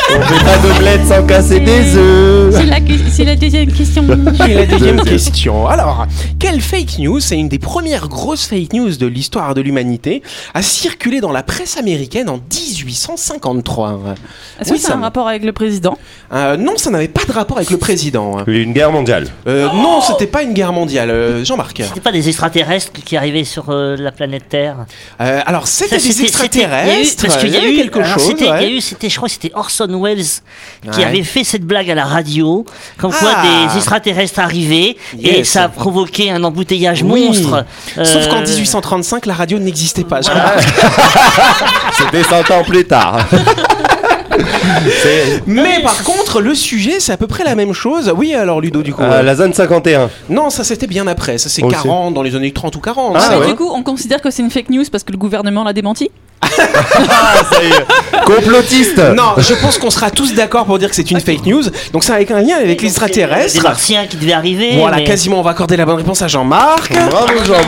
On 0.10 0.22
fait 0.22 0.44
pas 0.46 0.58
d'omelette 0.60 1.06
sans 1.06 1.24
casser 1.26 1.60
des 1.60 1.96
œufs. 1.98 2.56
C'est 2.56 2.66
la, 2.66 2.78
c'est 3.12 3.24
la 3.26 3.36
deuxième 3.36 3.72
question. 3.72 4.04
Et 4.48 4.54
la 4.54 4.66
deuxième 4.66 5.02
question. 5.02 5.68
Alors, 5.68 6.06
quelle 6.40 6.62
fake 6.62 7.00
news, 7.00 7.20
c'est 7.20 7.38
une 7.38 7.50
des 7.50 7.60
premières 7.60 8.08
grosses 8.08 8.46
fake 8.48 8.74
news 8.74 8.96
de 8.96 9.06
l'histoire 9.06 9.54
de 9.54 9.62
l'humanité, 9.62 10.24
a 10.54 10.62
circulé 10.62 11.20
dans 11.20 11.32
la 11.34 11.44
presse 11.44 11.78
américaine 11.78 12.30
en 12.30 12.38
1853 12.38 14.00
Est-ce 14.62 14.72
Oui, 14.72 14.78
que 14.78 14.84
ça 14.84 14.94
a 14.94 14.98
un 14.98 15.02
rapport 15.02 15.28
avec 15.28 15.44
le 15.44 15.52
président 15.52 15.98
Euh, 16.34 16.56
Non, 16.58 16.78
ça 16.78 16.90
n'avait 16.90 17.08
pas 17.10 17.26
de 17.26 17.32
rapport 17.34 17.58
avec 17.58 17.70
le 17.70 17.78
président. 17.78 18.38
Une 18.48 18.72
guerre 18.74 18.92
mondiale. 18.92 19.28
Euh, 19.48 19.68
non, 19.74 20.00
c'était 20.02 20.28
pas 20.28 20.42
une 20.44 20.54
guerre 20.54 20.72
mondiale. 20.74 21.10
Euh, 21.10 21.44
Jean-Marc. 21.44 21.82
C'était 21.86 22.00
pas 22.02 22.12
des 22.14 22.30
extraterrestres 22.30 22.92
qui 22.94 23.18
arrivaient 23.18 23.44
sur 23.44 23.66
euh, 23.70 23.96
la 23.98 24.12
planète 24.14 24.46
Terre? 24.50 24.86
Euh, 25.22 25.42
alors, 25.46 25.68
c'était 25.68 25.98
des 25.98 26.22
extraterrestres. 26.24 27.10
c'était- 27.10 27.28
il 27.28 27.28
y 27.28 27.28
a 27.28 27.28
eu- 27.28 27.28
Parce 27.28 27.38
qu'il 27.38 27.50
y 27.50 27.58
a 27.58 27.68
eu 27.68 27.76
quelque 27.76 28.04
chose. 28.04 28.34
il 28.40 28.46
y 28.46 28.50
a 28.50 28.70
eu, 28.70 28.82
c'était, 28.82 29.10
je 29.10 29.16
crois, 29.18 29.28
que 29.28 29.34
c'était 29.34 29.52
Orson 29.54 29.97
Welles 30.02 30.24
qui 30.92 31.00
Ouais. 31.00 31.06
avait 31.06 31.24
fait 31.24 31.44
cette 31.44 31.64
blague 31.64 31.90
à 31.90 31.96
la 31.96 32.06
radio, 32.06 32.66
comme 32.98 33.12
quoi 33.12 33.34
Ah. 33.36 33.68
des 33.68 33.78
extraterrestres 33.78 34.40
arrivaient 34.40 34.96
et 35.22 35.44
ça 35.44 35.64
a 35.64 35.70
provoqué 35.70 36.32
un 36.32 36.44
embouteillage 36.44 37.02
Oui. 37.04 37.28
monstre. 37.28 37.66
Sauf 38.04 38.26
Euh, 38.26 38.30
qu'en 38.30 38.42
1835, 38.42 39.26
la 39.26 39.34
radio 39.34 39.60
n'existait 39.60 40.04
pas. 40.04 40.22
Voilà. 40.22 40.56
C'était 41.98 42.24
100 42.24 42.52
ans 42.52 42.64
plus 42.66 42.86
tard. 42.86 43.20
C'est 45.04 45.44
Mais 45.48 45.80
par 45.84 46.04
contre, 46.04 46.42
le 46.42 46.56
sujet, 46.56 47.00
c'est 47.00 47.12
à 47.12 47.18
peu 47.18 47.28
près 47.28 47.44
la 47.44 47.56
même 47.56 47.74
chose. 47.74 48.12
Oui, 48.16 48.34
alors 48.34 48.62
Ludo, 48.62 48.82
du 48.84 48.94
coup. 48.94 49.02
euh, 49.04 49.20
euh, 49.20 49.24
la 49.24 49.36
zone 49.36 49.54
51. 49.54 50.10
Non, 50.30 50.50
ça 50.50 50.64
c'était 50.64 50.88
bien 50.88 51.08
après. 51.08 51.38
Ça 51.38 51.50
c'est 51.50 51.64
Aussi. 51.64 51.76
40, 51.76 52.14
dans 52.14 52.24
les 52.24 52.36
années 52.36 52.52
30 52.52 52.76
ou 52.76 52.80
40. 52.80 53.14
Ah, 53.16 53.20
ça. 53.20 53.30
Mais 53.32 53.38
ouais. 53.38 53.48
Du 53.48 53.56
coup, 53.56 53.70
on 53.74 53.84
considère 53.84 54.22
que 54.22 54.30
c'est 54.32 54.42
une 54.44 54.52
fake 54.52 54.70
news 54.70 54.84
parce 54.92 55.04
que 55.04 55.12
le 55.12 55.18
gouvernement 55.18 55.64
l'a 55.64 55.74
démenti? 55.74 56.10
Ah, 57.10 57.36
ça 57.52 57.64
y 57.64 57.68
est. 57.68 58.26
Complotiste. 58.26 58.98
Non, 59.16 59.34
je 59.38 59.54
pense 59.56 59.78
qu'on 59.78 59.90
sera 59.92 60.10
tous 60.12 60.34
d'accord 60.34 60.66
pour 60.66 60.80
dire 60.80 60.90
que 60.90 60.96
c'est 60.96 61.10
une 61.12 61.20
fake 61.20 61.46
news. 61.46 61.64
Donc 61.94 62.04
ça 62.04 62.16
avec 62.16 62.32
un 62.32 62.42
lien 62.42 62.56
avec 62.58 62.78
Des 62.80 62.84
l'extraterrestre. 62.86 63.62
martiens 63.64 64.06
qui 64.08 64.18
devaient 64.18 64.34
arriver. 64.34 64.78
Voilà, 64.80 64.98
mais- 64.98 65.04
quasiment, 65.04 65.40
on 65.40 65.44
va 65.44 65.52
accorder 65.52 65.78
la 65.78 65.86
bonne 65.86 65.98
réponse 65.98 66.22
à 66.22 66.28
Jean-Marc. 66.28 66.92
Bravo 67.10 67.28
Jean-Marc. 67.46 67.66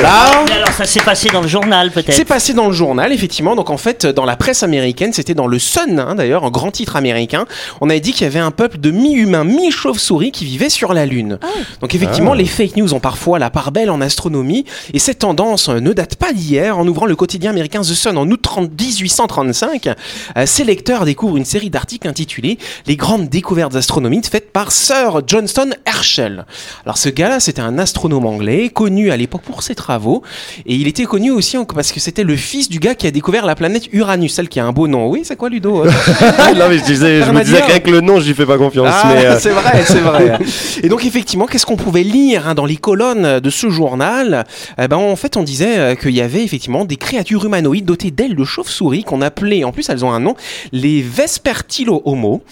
Voilà. 0.00 0.44
Alors 0.54 0.68
ça 0.76 0.84
s'est 0.84 1.00
passé 1.00 1.28
dans 1.32 1.40
le 1.42 1.48
journal 1.48 1.90
peut-être? 1.90 2.12
C'est 2.12 2.24
passé 2.24 2.52
dans 2.54 2.66
le 2.66 2.72
journal, 2.72 3.12
effectivement. 3.12 3.54
Donc 3.54 3.70
en 3.70 3.76
fait, 3.76 4.06
dans 4.06 4.24
la 4.24 4.36
presse 4.36 4.62
américaine, 4.62 5.12
c'était 5.12 5.34
dans 5.34 5.46
le 5.46 5.58
Sun, 5.58 5.98
hein, 6.00 6.14
d'ailleurs, 6.16 6.33
un 6.42 6.50
grand 6.50 6.72
titre 6.72 6.96
américain. 6.96 7.44
On 7.80 7.88
avait 7.90 8.00
dit 8.00 8.12
qu'il 8.12 8.22
y 8.22 8.26
avait 8.26 8.40
un 8.40 8.50
peuple 8.50 8.78
de 8.78 8.90
mi-humains, 8.90 9.44
mi-chauves-souris 9.44 10.32
qui 10.32 10.44
vivait 10.44 10.68
sur 10.70 10.92
la 10.94 11.06
Lune. 11.06 11.38
Donc 11.80 11.94
effectivement, 11.94 12.32
Ah. 12.32 12.36
les 12.36 12.46
fake 12.46 12.76
news 12.76 12.92
ont 12.94 13.00
parfois 13.00 13.38
la 13.38 13.50
part 13.50 13.70
belle 13.70 13.90
en 13.90 14.00
astronomie. 14.00 14.64
Et 14.92 14.98
cette 14.98 15.20
tendance 15.20 15.68
ne 15.68 15.92
date 15.92 16.16
pas 16.16 16.32
d'hier. 16.32 16.76
En 16.78 16.88
ouvrant 16.88 17.06
le 17.06 17.14
quotidien 17.14 17.50
américain 17.50 17.82
The 17.82 17.94
Sun 17.94 18.18
en 18.18 18.28
août 18.28 18.40
30 18.42 18.70
1835, 18.72 19.88
euh, 20.36 20.46
ses 20.46 20.64
lecteurs 20.64 21.04
découvrent 21.04 21.36
une 21.36 21.44
série 21.44 21.70
d'articles 21.70 22.08
intitulés 22.08 22.58
Les 22.86 22.96
grandes 22.96 23.28
découvertes 23.28 23.76
astronomiques 23.76 24.26
faites 24.26 24.52
par 24.52 24.72
Sir 24.72 25.20
Johnston 25.26 25.70
Herschel. 25.86 26.46
Alors 26.84 26.98
ce 26.98 27.08
gars-là, 27.10 27.40
c'était 27.40 27.60
un 27.62 27.78
astronome 27.78 28.26
anglais, 28.26 28.70
connu 28.70 29.10
à 29.10 29.16
l'époque 29.16 29.42
pour 29.42 29.62
ses 29.62 29.74
travaux. 29.74 30.22
Et 30.66 30.74
il 30.74 30.86
était 30.88 31.04
connu 31.04 31.30
aussi 31.30 31.56
parce 31.74 31.92
que 31.92 32.00
c'était 32.00 32.24
le 32.24 32.36
fils 32.36 32.68
du 32.68 32.78
gars 32.78 32.94
qui 32.94 33.06
a 33.06 33.10
découvert 33.10 33.44
la 33.46 33.54
planète 33.54 33.84
Uranus, 33.92 34.32
celle 34.34 34.48
qui 34.48 34.58
a 34.60 34.64
un 34.64 34.72
beau 34.72 34.88
nom. 34.88 35.08
Oui, 35.08 35.22
c'est 35.24 35.36
quoi 35.36 35.48
Ludo? 35.50 35.84
non 36.56 36.68
mais 36.68 36.78
je 36.78 36.84
disais, 36.84 37.22
je 37.22 37.30
me 37.30 37.42
disais 37.42 37.60
qu'avec 37.66 37.88
le 37.88 38.00
nom, 38.00 38.20
j'y 38.20 38.34
fais 38.34 38.46
pas 38.46 38.58
confiance. 38.58 38.88
Ah, 38.90 39.12
euh, 39.12 39.36
c'est 39.38 39.50
vrai, 39.50 39.82
c'est 39.86 40.00
vrai. 40.00 40.38
Et 40.82 40.88
donc 40.88 41.04
effectivement, 41.04 41.46
qu'est-ce 41.46 41.66
qu'on 41.66 41.76
pouvait 41.76 42.02
lire 42.02 42.48
hein, 42.48 42.54
dans 42.54 42.66
les 42.66 42.76
colonnes 42.76 43.40
de 43.40 43.50
ce 43.50 43.70
journal? 43.70 44.44
Eh 44.80 44.88
ben 44.88 44.96
en 44.96 45.16
fait, 45.16 45.36
on 45.36 45.42
disait 45.42 45.78
euh, 45.78 45.94
qu'il 45.94 46.12
y 46.14 46.20
avait 46.20 46.42
effectivement 46.44 46.84
des 46.84 46.96
créatures 46.96 47.44
humanoïdes 47.44 47.84
dotées 47.84 48.10
d'ailes 48.10 48.36
de 48.36 48.44
chauve-souris 48.44 49.04
qu'on 49.04 49.22
appelait, 49.22 49.64
en 49.64 49.72
plus 49.72 49.88
elles 49.88 50.04
ont 50.04 50.12
un 50.12 50.20
nom, 50.20 50.34
les 50.72 51.02
Vespertilo 51.02 52.02
Homo, 52.04 52.42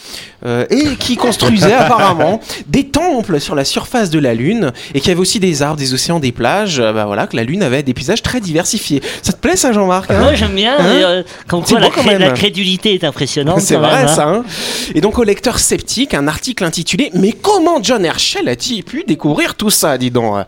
euh, 0.44 0.64
et 0.70 0.96
qui 0.96 1.16
construisaient 1.16 1.72
apparemment 1.78 2.40
des 2.68 2.84
temples 2.88 3.40
sur 3.40 3.54
la 3.54 3.64
surface 3.64 4.10
de 4.10 4.18
la 4.18 4.34
Lune, 4.34 4.72
et 4.94 5.00
qu'il 5.00 5.08
y 5.08 5.12
avait 5.12 5.20
aussi 5.20 5.40
des 5.40 5.62
arbres, 5.62 5.76
des 5.78 5.94
océans, 5.94 6.20
des 6.20 6.32
plages. 6.32 6.80
euh, 6.80 6.92
bah 6.92 7.04
voilà, 7.06 7.26
que 7.26 7.36
la 7.36 7.44
Lune 7.44 7.62
avait 7.62 7.82
des 7.82 7.94
paysages 7.94 8.22
très 8.22 8.40
diversifiés. 8.40 9.02
Ça 9.22 9.32
te 9.32 9.38
plaît 9.38 9.56
ça, 9.56 9.72
Jean-Marc 9.72 10.10
hein? 10.10 10.20
Moi 10.20 10.34
j'aime 10.34 10.54
bien. 10.54 10.74
Hein? 10.78 10.84
euh, 10.86 11.22
comme 11.46 11.62
C'est 11.64 11.72
quoi 11.74 11.80
la, 11.80 11.88
quand 11.90 12.02
cré- 12.02 12.18
la 12.18 12.30
crédulité 12.30 12.94
est 12.94 13.04
impressionnante. 13.04 13.60
C'est 13.62 13.76
vrai 13.76 13.96
même, 14.00 14.04
hein. 14.08 14.14
ça. 14.14 14.26
hein. 14.28 14.44
Et 14.94 15.00
donc 15.00 15.18
au 15.18 15.24
lecteur 15.24 15.58
sceptique, 15.58 16.14
un 16.14 16.28
article 16.28 16.64
intitulé 16.64 17.10
Mais 17.14 17.32
comment 17.32 17.82
John 17.82 18.04
Herschel 18.04 18.48
a-t-il 18.48 18.84
pu 18.84 19.04
découvrir 19.06 19.54
tout 19.54 19.70
ça, 19.70 19.98
dis 19.98 20.10
donc 20.10 20.36
euh, 20.36 20.44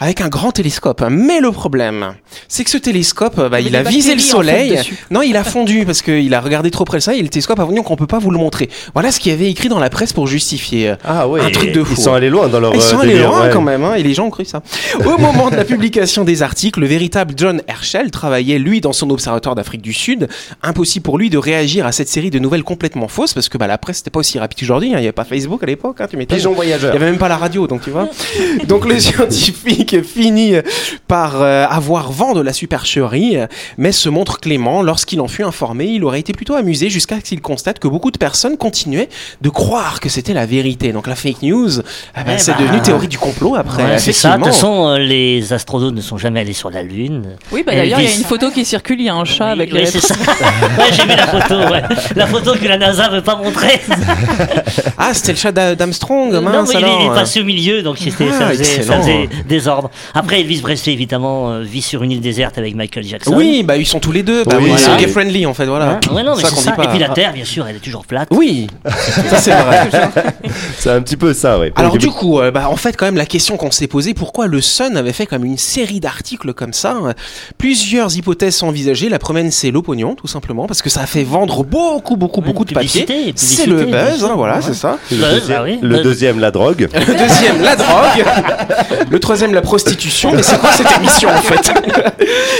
Avec 0.00 0.20
un 0.20 0.28
grand 0.28 0.52
télescope. 0.52 1.04
Mais 1.10 1.40
le 1.40 1.52
problème, 1.52 2.14
c'est 2.48 2.64
que 2.64 2.70
ce 2.70 2.78
télescope, 2.78 3.40
bah, 3.50 3.60
Il 3.60 3.74
a 3.76 3.82
visé 3.82 4.14
le 4.14 4.20
soleil. 4.20 4.78
non, 5.10 5.22
il 5.22 5.36
a 5.36 5.44
fondu 5.44 5.84
parce 5.84 6.02
qu'il 6.02 6.32
a 6.34 6.40
regardé 6.40 6.70
trop 6.70 6.84
près 6.84 6.98
le 6.98 7.02
soleil 7.02 7.20
et 7.20 7.22
le 7.22 7.28
télescope 7.28 7.58
a 7.60 7.64
fondu 7.64 7.76
donc 7.76 7.90
on 7.90 7.96
peut 7.96 8.06
pas 8.06 8.18
vous 8.18 8.30
le 8.30 8.38
montrer. 8.38 8.68
Voilà 8.94 9.10
ce 9.12 9.20
qu'il 9.20 9.32
y 9.32 9.34
avait 9.34 9.50
écrit 9.50 9.68
dans 9.68 9.78
la 9.78 9.90
presse 9.90 10.12
pour 10.12 10.26
justifier. 10.26 10.90
euh, 10.90 10.96
ah 11.04 11.28
ouais, 11.28 11.40
Un 11.40 11.50
truc 11.50 11.72
de 11.72 11.82
fou. 11.84 11.94
Ils 11.96 12.02
sont 12.02 12.12
allés 12.14 12.30
loin 12.30 12.48
dans 12.48 12.60
leur 12.60 12.74
ils 12.74 12.80
sont 12.82 12.96
euh, 12.98 13.00
allés 13.00 13.12
délire, 13.14 13.30
loin 13.30 13.42
ouais. 13.46 13.50
quand 13.52 13.60
même, 13.62 13.84
hein, 13.84 13.94
et 13.94 14.02
les 14.02 14.14
gens 14.14 14.26
ont 14.26 14.30
cru 14.30 14.44
ça. 14.44 14.62
Au 15.04 15.18
moment 15.18 15.50
de 15.50 15.56
la 15.56 15.64
publication 15.64 16.24
des 16.24 16.42
articles, 16.42 16.80
le 16.80 16.86
véritable 16.86 17.34
John 17.36 17.62
Herschel 17.68 18.10
travaillait, 18.10 18.58
lui, 18.58 18.80
dans 18.80 18.92
son 18.92 19.10
observatoire 19.10 19.54
d'Afrique 19.54 19.82
du 19.82 19.92
Sud. 19.92 20.28
Impossible 20.62 21.02
pour 21.02 21.18
lui 21.18 21.30
de 21.30 21.38
réagir 21.38 21.86
à 21.86 21.92
cette 21.92 22.08
série 22.08 22.30
de 22.30 22.38
nouvelles 22.44 22.62
complètement 22.62 23.08
fausses, 23.08 23.34
parce 23.34 23.48
que 23.48 23.58
bah, 23.58 23.66
la 23.66 23.78
presse 23.78 23.98
n'était 24.00 24.10
pas 24.10 24.20
aussi 24.20 24.38
rapide 24.38 24.58
qu'aujourd'hui. 24.60 24.90
hein. 24.90 24.98
Il 24.98 25.00
n'y 25.00 25.06
avait 25.06 25.12
pas 25.12 25.24
Facebook 25.24 25.62
à 25.62 25.66
l'époque, 25.66 25.96
hein, 26.00 26.06
tu 26.08 26.16
m'étonnes. 26.16 26.38
Pigeon 26.38 26.52
Il 26.52 26.56
voyageur. 26.56 26.90
n'y 26.92 26.96
avait 26.96 27.06
même 27.10 27.18
pas 27.18 27.28
la 27.28 27.36
radio, 27.36 27.66
donc 27.66 27.82
tu 27.82 27.90
vois. 27.90 28.08
Donc 28.68 28.86
le 28.86 28.98
scientifique 29.00 30.02
finit 30.04 30.54
par 31.08 31.40
euh, 31.42 31.66
avoir 31.68 32.12
vent 32.12 32.32
de 32.34 32.40
la 32.40 32.52
supercherie, 32.52 33.36
euh, 33.38 33.46
mais 33.78 33.92
se 33.92 34.08
montre 34.08 34.38
clément. 34.40 34.82
Lorsqu'il 34.82 35.20
en 35.20 35.28
fut 35.28 35.42
informé, 35.42 35.86
il 35.86 36.04
aurait 36.04 36.20
été 36.20 36.32
plutôt 36.32 36.54
amusé 36.54 36.90
jusqu'à 36.90 37.16
ce 37.16 37.22
qu'il 37.22 37.40
constate 37.40 37.78
que 37.78 37.88
beaucoup 37.88 38.10
de 38.10 38.18
personnes 38.18 38.56
continuaient 38.56 39.08
de 39.40 39.48
croire 39.48 40.00
que 40.00 40.08
c'était 40.08 40.34
la 40.34 40.46
vérité. 40.46 40.92
Donc 40.92 41.06
la 41.06 41.14
fake 41.16 41.42
news, 41.42 41.80
eh 41.80 41.82
ben, 42.24 42.34
Eh 42.34 42.38
c'est 42.38 42.52
ben, 42.56 42.62
devenu 42.64 42.80
théorie 42.82 43.08
du 43.08 43.18
complot 43.18 43.54
après. 43.56 43.84
Ouais, 43.84 43.98
c'est 43.98 44.12
ça. 44.12 44.32
De 44.32 44.36
toute 44.36 44.46
façon, 44.46 44.88
euh, 44.88 44.98
les 44.98 45.52
astronautes 45.52 45.94
ne 45.94 46.00
sont 46.00 46.18
jamais 46.18 46.40
allés 46.40 46.52
sur 46.52 46.70
la 46.70 46.82
Lune. 46.82 47.36
Oui, 47.52 47.62
bah 47.66 47.72
Euh, 47.72 47.76
d'ailleurs, 47.76 48.00
il 48.00 48.08
y 48.08 48.12
a 48.12 48.14
une 48.16 48.24
photo 48.24 48.50
qui 48.50 48.64
circule, 48.64 49.00
il 49.00 49.06
y 49.06 49.08
a 49.08 49.14
un 49.14 49.24
chat 49.24 49.46
avec 49.48 49.72
oui, 49.72 49.78
les 49.80 49.86
c'est 49.86 49.94
lettres. 50.02 50.06
ça. 50.08 50.14
ouais, 50.78 50.92
j'ai 50.92 51.02
vu 51.02 51.08
la 51.16 51.26
photo. 51.26 51.54
Ouais. 51.72 51.82
La 52.16 52.23
photo 52.26 52.54
que 52.54 52.66
la 52.66 52.78
NASA 52.78 53.08
veut 53.08 53.22
pas 53.22 53.36
montrer. 53.36 53.80
Ah, 54.96 55.12
c'était 55.12 55.32
le 55.32 55.38
chat 55.38 55.52
d'A- 55.52 55.74
d'Armstrong, 55.74 56.32
non, 56.32 56.40
mince 56.40 56.70
mais 56.72 56.80
il, 56.80 56.84
est- 56.84 56.88
il 56.88 56.92
est 56.92 57.02
alors. 57.02 57.14
passé 57.14 57.40
au 57.40 57.44
milieu, 57.44 57.82
donc 57.82 57.98
c'était- 57.98 58.28
Ah, 58.32 58.38
ça, 58.38 58.48
faisait, 58.50 58.82
ça 58.82 58.98
faisait 59.00 59.28
désordre. 59.48 59.90
Après, 60.14 60.40
Elvis 60.40 60.60
Presley, 60.60 60.92
évidemment, 60.92 61.50
euh, 61.50 61.62
vit 61.62 61.82
sur 61.82 62.02
une 62.02 62.12
île 62.12 62.20
déserte 62.20 62.58
avec 62.58 62.74
Michael 62.74 63.04
Jackson. 63.04 63.34
Oui, 63.36 63.62
bah 63.64 63.76
ils 63.76 63.86
sont 63.86 64.00
tous 64.00 64.12
les 64.12 64.22
deux. 64.22 64.44
Bah 64.44 64.56
Oui, 64.58 64.64
oui, 64.66 64.70
ils 64.72 64.78
sont 64.78 64.90
voilà. 64.90 65.02
gay 65.04 65.08
friendly 65.08 65.46
en 65.46 65.54
fait, 65.54 65.66
voilà. 65.66 65.90
Hein 65.90 66.00
ouais, 66.14 66.22
non, 66.22 66.34
mais 66.36 66.42
ça 66.42 66.48
ça. 66.50 66.72
pas. 66.72 66.84
Et 66.84 66.88
puis 66.88 66.98
la 66.98 67.08
Terre, 67.10 67.32
bien 67.32 67.44
sûr, 67.44 67.66
elle 67.66 67.76
est 67.76 67.80
toujours 67.80 68.06
plate. 68.06 68.28
Oui, 68.30 68.66
ça 68.84 69.38
c'est 69.38 69.50
vrai. 69.52 69.88
C'est 70.78 70.90
un 70.90 71.02
petit 71.02 71.16
peu 71.16 71.32
ça, 71.34 71.58
ouais. 71.58 71.72
Alors 71.76 71.96
du 71.98 72.08
coup, 72.08 72.38
euh, 72.40 72.50
bah, 72.50 72.68
en 72.70 72.76
fait 72.76 72.96
quand 72.96 73.06
même 73.06 73.16
la 73.16 73.26
question 73.26 73.56
qu'on 73.56 73.70
s'est 73.70 73.86
posée, 73.88 74.14
pourquoi 74.14 74.46
le 74.46 74.60
Sun 74.60 74.96
avait 74.96 75.12
fait 75.12 75.26
comme 75.26 75.44
une 75.44 75.58
série 75.58 76.00
d'articles 76.00 76.52
comme 76.54 76.72
ça 76.72 76.96
euh, 77.04 77.12
Plusieurs 77.58 78.16
hypothèses 78.16 78.56
sont 78.56 78.68
envisagées. 78.68 79.08
La 79.08 79.18
première 79.18 79.44
c'est 79.50 79.70
l'opinion 79.70 80.14
tout 80.14 80.26
simplement 80.28 80.66
parce 80.66 80.80
que 80.82 80.88
ça 80.90 81.02
a 81.02 81.06
fait 81.06 81.24
vendre 81.24 81.64
beaucoup 81.64 82.13
beaucoup 82.16 82.40
Ouais, 82.40 82.46
beaucoup 82.46 82.64
de 82.64 82.72
publicité, 82.74 83.32
C'est 83.36 83.66
le 83.66 83.84
buzz, 83.84 84.24
hein, 84.24 84.32
voilà, 84.36 84.56
Ouais. 84.56 84.62
c'est 84.62 84.74
ça. 84.74 84.98
le 85.10 85.16
Buzz, 85.16 85.30
deuxième, 85.34 85.56
bah 85.58 85.62
oui, 85.64 85.78
le 85.82 86.02
deuxième, 86.02 86.40
la 86.40 86.50
drogue. 86.50 86.88
Le 86.92 87.14
deuxième, 87.18 87.62
la 87.62 87.76
drogue. 87.76 88.24
Le 89.10 89.20
troisième, 89.20 89.52
la 89.54 89.62
prostitution. 89.62 90.32
Mais 90.32 90.42
c'est 90.42 90.58
quoi 90.58 90.70
cette 90.72 90.90
émission 90.98 91.28
en 91.30 91.42
fait? 91.42 91.72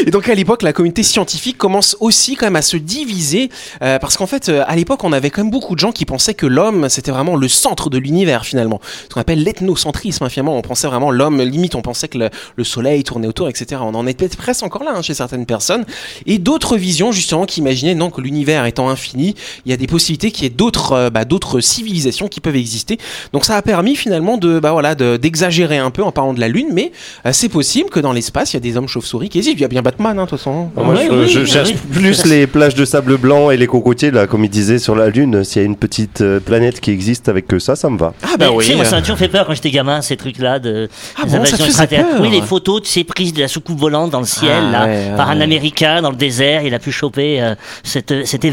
Et 0.07 0.11
donc 0.11 0.29
à 0.29 0.35
l'époque, 0.35 0.63
la 0.63 0.73
communauté 0.73 1.03
scientifique 1.03 1.57
commence 1.59 1.97
aussi 2.01 2.37
quand 2.37 2.47
même 2.47 2.57
à 2.57 2.63
se 2.63 2.77
diviser 2.77 3.51
euh, 3.83 3.99
parce 3.99 4.17
qu'en 4.17 4.27
fait, 4.27 4.49
euh, 4.49 4.63
à 4.67 4.77
l'époque, 4.77 5.05
on 5.05 5.13
avait 5.13 5.31
quand 5.31 5.43
même 5.43 5.51
beaucoup 5.51 5.75
de 5.75 5.81
gens 5.81 5.93
qui 5.93 6.05
pensaient 6.05 6.35
que 6.35 6.47
l'homme 6.47 6.89
c'était 6.89 7.11
vraiment 7.11 7.37
le 7.37 7.49
centre 7.49 7.91
de 7.91 7.99
l'univers 7.99 8.45
finalement. 8.45 8.81
Ce 9.09 9.15
qu'on 9.15 9.21
appelle 9.21 9.43
l'ethnocentrisme. 9.43 10.25
hein, 10.25 10.29
finalement, 10.29 10.57
on 10.57 10.63
pensait 10.63 10.87
vraiment 10.87 11.11
l'homme 11.11 11.41
limite, 11.43 11.75
on 11.75 11.83
pensait 11.83 12.09
que 12.09 12.19
le, 12.19 12.31
le 12.57 12.65
soleil 12.65 13.05
tournait 13.05 13.29
autour, 13.29 13.49
etc. 13.49 13.81
On 13.85 13.95
en 13.95 14.07
était 14.07 14.29
presque 14.29 14.63
encore 14.63 14.85
là 14.85 14.93
hein, 14.97 15.03
chez 15.03 15.15
certaines 15.15 15.47
personnes. 15.47 15.85
Et 16.27 16.39
d'autres 16.39 16.77
visions 16.77 17.13
justement 17.13 17.47
qui 17.47 17.61
imaginaient 17.61 17.95
non 17.95 18.11
que 18.11 18.21
l'univers 18.21 18.65
étant 18.67 18.89
infini, 18.89 19.35
il 19.67 19.71
y 19.71 19.75
a 19.75 19.77
des 19.77 19.87
possibilités 19.87 20.31
qu'il 20.31 20.45
y 20.45 20.47
ait 20.47 20.51
d'autres 20.51 20.93
euh, 20.93 21.11
bah, 21.11 21.25
d'autres 21.25 21.61
civilisations 21.61 22.29
qui 22.29 22.41
peuvent 22.41 22.57
exister. 22.57 22.99
Donc 23.33 23.45
ça 23.45 23.57
a 23.57 23.63
permis 23.63 23.97
finalement 23.97 24.37
de 24.37 24.59
bah 24.59 24.73
voilà 24.73 24.95
de- 24.95 25.17
d'exagérer 25.17 25.79
un 25.79 25.91
peu 25.91 26.03
en 26.03 26.13
parlant 26.13 26.33
de 26.35 26.41
la 26.41 26.49
lune, 26.49 26.69
mais 26.73 26.93
euh, 27.27 27.31
c'est 27.33 27.49
possible 27.49 27.91
que 27.91 28.01
dans 28.01 28.13
l'espace 28.13 28.53
il 28.53 28.57
y 28.57 28.59
a 28.59 28.61
des 28.61 28.77
hommes 28.77 28.89
chauves-souris 28.89 29.29
qui 29.29 29.39
existent. 29.39 29.57
Il 29.59 29.63
y 29.63 29.65
a 29.65 29.69
bien 29.69 29.83
Batman, 29.83 30.19
hein, 30.19 30.25
de 30.25 30.29
toute 30.31 30.39
façon. 30.39 30.71
Moi, 30.77 30.95
Oui, 30.95 31.01
je, 31.09 31.13
oui, 31.15 31.29
je 31.29 31.41
oui, 31.41 31.47
cherche 31.47 31.69
oui. 31.71 31.77
plus 31.93 32.25
les 32.27 32.47
plages 32.47 32.75
de 32.75 32.85
sable 32.85 33.17
blanc 33.19 33.51
et 33.51 33.57
les 33.57 33.67
cocotiers, 33.67 34.11
là, 34.11 34.27
comme 34.27 34.45
il 34.45 34.51
disait 34.51 34.79
sur 34.79 34.95
la 34.95 35.09
Lune. 35.09 35.45
S'il 35.45 35.61
y 35.61 35.65
a 35.65 35.67
une 35.67 35.77
petite 35.77 36.21
euh, 36.21 36.41
planète 36.41 36.81
qui 36.81 36.91
existe 36.91 37.29
avec 37.29 37.47
que 37.47 37.59
ça, 37.59 37.77
ça 37.77 37.89
me 37.91 37.99
va. 37.99 38.15
Ah 38.23 38.37
bah 38.39 38.47
Mais, 38.51 38.57
oui. 38.57 38.65
tu 38.65 38.71
sais, 38.71 38.77
moi, 38.77 38.85
ça 38.85 38.97
m'a 38.97 39.03
toujours 39.03 39.19
fait 39.19 39.29
peur 39.29 39.47
quand 39.47 39.55
j'étais 39.55 39.71
gamin, 39.71 40.01
ces 40.03 40.17
trucs-là 40.17 40.59
de 40.59 40.89
Ah 41.21 41.27
bon, 41.27 41.45
ça 41.45 41.87
peur 41.87 42.07
Oui, 42.21 42.31
les 42.31 42.43
photos, 42.43 42.83
tu 42.83 42.89
sais, 42.89 43.05
prises 43.05 43.33
de 43.33 43.41
la 43.41 43.49
soucoupe 43.49 43.79
volante 43.79 44.11
dans 44.11 44.21
le 44.21 44.27
ciel, 44.27 44.65
Ah 44.69 44.73
là, 44.73 44.85
ouais, 44.87 45.17
par 45.17 45.29
ouais. 45.29 45.35
un 45.35 45.41
Américain 45.41 46.03
dans 46.03 46.11
le 46.11 46.17
désert. 46.17 46.63
Il 46.63 46.75
a 46.75 46.79
pu 46.79 46.93
choper 46.93 47.41
euh, 47.43 47.55
cet, 47.83 48.27
cet 48.27 48.45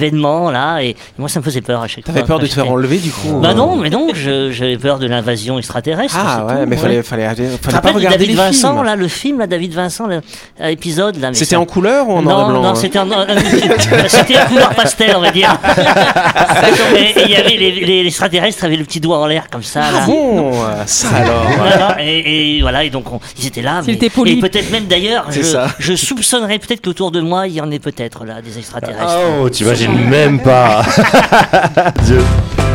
et 0.82 0.96
moi, 1.18 1.30
ça 1.30 1.40
me 1.40 1.46
faisait 1.46 1.62
peur 1.62 1.82
à 1.82 1.88
chaque 1.88 2.06
fois. 2.06 2.14
T'avais 2.14 2.26
peur 2.26 2.40
de 2.40 2.48
te 2.48 2.54
faire 2.54 2.70
enlever 2.70 2.98
du 2.98 3.12
coup. 3.12 3.40
Bah 3.42 3.50
euh. 3.50 3.54
non, 3.54 3.76
mais 3.76 3.90
non, 3.90 4.08
je- 4.14 4.52
j'avais 4.52 4.78
peur 4.78 5.00
de 5.00 5.08
l'invasion 5.08 5.58
extraterrestre. 5.58 6.18
Ah 6.20 6.46
ouais, 6.46 6.54
tout, 6.64 6.70
mais 6.70 6.76
ouais. 6.76 6.82
fallait 6.82 7.04
fallait 7.04 7.28
fallait 7.36 7.50
Après, 7.78 7.82
pas 7.92 7.92
regardé 7.96 8.18
David 8.18 8.30
les 8.32 8.36
Vincent, 8.36 8.74
films. 8.76 8.86
là, 8.86 8.96
le 8.96 9.08
film, 9.08 9.40
là, 9.40 9.48
David 9.48 9.74
Vincent, 9.74 10.08
le- 10.08 10.22
euh, 10.62 10.76
là. 11.20 11.30
mais 11.30 11.34
C'était 11.34 11.46
ça- 11.46 11.60
en 11.60 11.66
couleur 11.66 12.08
ou 12.10 12.14
en 12.14 12.22
noir 12.22 12.48
blanc 12.50 12.62
non, 12.62 12.70
hein 12.70 12.76
c'était 12.76 13.00
en, 13.00 13.10
euh, 13.12 13.26
c'était 14.08 14.38
en 14.40 14.46
couleur 14.46 14.70
pastel, 14.76 15.14
on 15.16 15.22
va 15.22 15.32
dire. 15.32 15.58
et 16.96 17.14
il 17.26 17.30
y 17.32 17.36
avait 17.36 17.56
les, 17.58 17.72
les 17.86 18.08
extraterrestres 18.08 18.64
avaient 18.66 18.76
le 18.78 18.84
petit 18.84 19.00
doigt 19.00 19.20
en 19.20 19.28
l'air 19.28 19.50
comme 19.52 19.64
ça. 19.64 19.82
Ah 19.84 19.92
là. 19.92 20.06
bon, 20.06 20.52
ça 20.86 21.08
alors. 21.16 21.46
Voilà, 21.58 21.98
et, 22.04 22.58
et 22.58 22.62
voilà, 22.62 22.84
et 22.84 22.90
donc 22.90 23.12
on- 23.12 23.20
ils 23.40 23.48
étaient 23.48 23.62
là. 23.62 23.82
Mais-. 23.86 23.94
Et 23.94 24.36
peut-être 24.40 24.72
même 24.72 24.86
d'ailleurs, 24.86 25.26
C'est 25.30 25.40
je, 25.42 25.48
ça. 25.48 25.68
je 25.80 25.94
soupçonnerais 25.96 26.60
peut-être 26.60 26.82
qu'autour 26.82 27.12
de 27.12 27.22
moi, 27.22 27.48
il 27.48 27.54
y 27.54 27.62
en 27.62 27.70
ait 27.72 27.80
peut-être 27.80 28.26
là 28.26 28.42
des 28.42 28.58
extraterrestres. 28.58 29.18
Oh, 29.42 29.50
t'imagines 29.50 29.94
même 30.10 30.40
pas. 30.40 30.71
Dieu. 32.06 32.22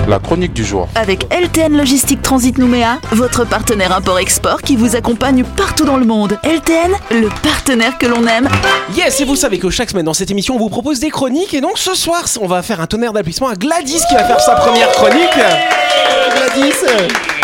La 0.08 0.20
chronique 0.20 0.52
du 0.52 0.64
jour. 0.64 0.86
Avec 0.94 1.26
LTN 1.32 1.76
Logistique 1.76 2.22
Transit 2.22 2.58
Nouméa, 2.58 2.98
votre 3.10 3.44
partenaire 3.44 3.90
import-export 3.96 4.62
qui 4.62 4.76
vous 4.76 4.94
accompagne 4.94 5.42
partout 5.42 5.84
dans 5.84 5.96
le 5.96 6.04
monde. 6.04 6.38
LTN, 6.44 6.92
le 7.10 7.28
partenaire 7.42 7.98
que 7.98 8.06
l'on 8.06 8.24
aime. 8.26 8.48
Yes, 8.94 9.20
et 9.20 9.24
vous 9.24 9.34
savez 9.34 9.58
que 9.58 9.68
chaque 9.68 9.90
semaine 9.90 10.04
dans 10.04 10.14
cette 10.14 10.30
émission, 10.30 10.54
on 10.54 10.58
vous 10.58 10.68
propose 10.68 11.00
des 11.00 11.10
chroniques. 11.10 11.54
Et 11.54 11.60
donc 11.60 11.76
ce 11.76 11.94
soir, 11.94 12.24
on 12.40 12.46
va 12.46 12.62
faire 12.62 12.80
un 12.80 12.86
tonnerre 12.86 13.12
d'applaudissements 13.12 13.48
à 13.48 13.56
Gladys 13.56 14.02
qui 14.08 14.14
va 14.14 14.24
faire 14.24 14.40
sa 14.40 14.54
première 14.54 14.92
chronique. 14.92 15.34
Gladys 16.36 17.35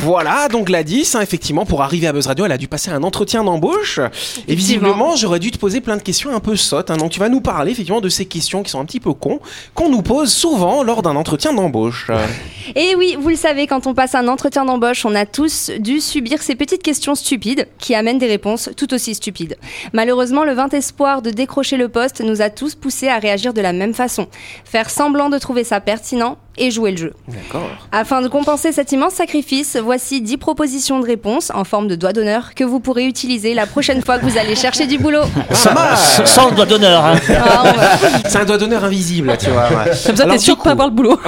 voilà, 0.00 0.48
donc 0.48 0.70
hein, 0.70 1.20
effectivement, 1.20 1.64
pour 1.64 1.82
arriver 1.82 2.06
à 2.06 2.12
Buzz 2.12 2.26
Radio, 2.26 2.44
elle 2.44 2.52
a 2.52 2.58
dû 2.58 2.68
passer 2.68 2.90
un 2.90 3.02
entretien 3.02 3.44
d'embauche. 3.44 4.00
Et 4.48 4.54
visiblement, 4.54 5.16
j'aurais 5.16 5.38
dû 5.38 5.50
te 5.50 5.58
poser 5.58 5.80
plein 5.80 5.96
de 5.96 6.02
questions 6.02 6.34
un 6.34 6.40
peu 6.40 6.56
sottes. 6.56 6.90
hein. 6.90 6.96
donc 6.96 7.10
tu 7.10 7.20
vas 7.20 7.28
nous 7.28 7.40
parler 7.40 7.72
effectivement 7.72 8.00
de 8.00 8.08
ces 8.08 8.26
questions 8.26 8.62
qui 8.62 8.70
sont 8.70 8.80
un 8.80 8.84
petit 8.84 9.00
peu 9.00 9.12
cons, 9.12 9.40
qu'on 9.74 9.88
nous 9.88 10.02
pose 10.02 10.32
souvent 10.32 10.82
lors 10.82 11.02
d'un 11.02 11.16
entretien 11.16 11.52
d'embauche. 11.52 12.10
Et 12.74 12.94
oui, 12.96 13.16
vous 13.18 13.28
le 13.28 13.36
savez, 13.36 13.66
quand 13.66 13.86
on 13.86 13.94
passe 13.94 14.14
un 14.14 14.28
entretien 14.28 14.64
d'embauche, 14.64 15.04
on 15.04 15.14
a 15.14 15.26
tous 15.26 15.70
dû 15.78 16.00
subir 16.00 16.42
ces 16.42 16.54
petites 16.56 16.82
questions 16.82 17.14
stupides 17.14 17.68
qui 17.78 17.94
amènent 17.94 18.18
des 18.18 18.26
réponses 18.26 18.70
tout 18.76 18.92
aussi 18.92 19.14
stupides. 19.14 19.56
Malheureusement, 19.92 20.44
le 20.44 20.52
vain 20.52 20.68
espoir 20.68 21.22
de 21.22 21.30
décrocher 21.30 21.76
le 21.76 21.88
poste 21.88 22.20
nous 22.20 22.42
a 22.42 22.50
tous 22.50 22.74
poussés 22.74 23.08
à 23.08 23.18
réagir 23.18 23.54
de 23.54 23.60
la 23.60 23.72
même 23.72 23.94
façon. 23.94 24.26
Faire 24.64 24.90
semblant 24.90 25.28
de 25.28 25.38
trouver 25.38 25.64
ça 25.64 25.80
pertinent 25.80 26.38
et 26.58 26.70
jouer 26.70 26.90
le 26.92 26.96
jeu. 26.96 27.12
D'accord. 27.28 27.68
Afin 27.92 28.22
de 28.22 28.28
compenser 28.28 28.72
cet 28.72 28.92
immense 28.92 29.14
sacrifice, 29.14 29.76
voici 29.82 30.20
10 30.20 30.36
propositions 30.38 31.00
de 31.00 31.06
réponses 31.06 31.50
en 31.54 31.64
forme 31.64 31.88
de 31.88 31.94
doigt 31.94 32.12
d'honneur 32.12 32.54
que 32.54 32.64
vous 32.64 32.80
pourrez 32.80 33.04
utiliser 33.06 33.54
la 33.54 33.66
prochaine 33.66 34.02
fois 34.02 34.18
que 34.18 34.24
vous 34.26 34.38
allez 34.38 34.54
chercher 34.56 34.86
du 34.86 34.98
boulot. 34.98 35.22
Ça 35.50 35.54
Sans- 35.70 35.74
marche. 35.74 36.24
Sans 36.24 36.48
le 36.50 36.56
doigt 36.56 36.66
d'honneur. 36.66 37.04
hein. 37.04 37.14
Ah, 37.30 37.72
va- 37.72 38.08
C'est 38.28 38.38
un 38.38 38.44
doigt 38.44 38.58
d'honneur 38.58 38.84
invisible, 38.84 39.36
tu 39.38 39.50
vois. 39.50 39.68
ouais. 39.68 39.90
Comme 40.06 40.16
ça, 40.16 40.26
t'es 40.26 40.38
sûr 40.38 40.56
de 40.56 40.62
pas 40.62 40.70
avoir 40.70 40.88
le 40.88 40.94
boulot. 40.94 41.18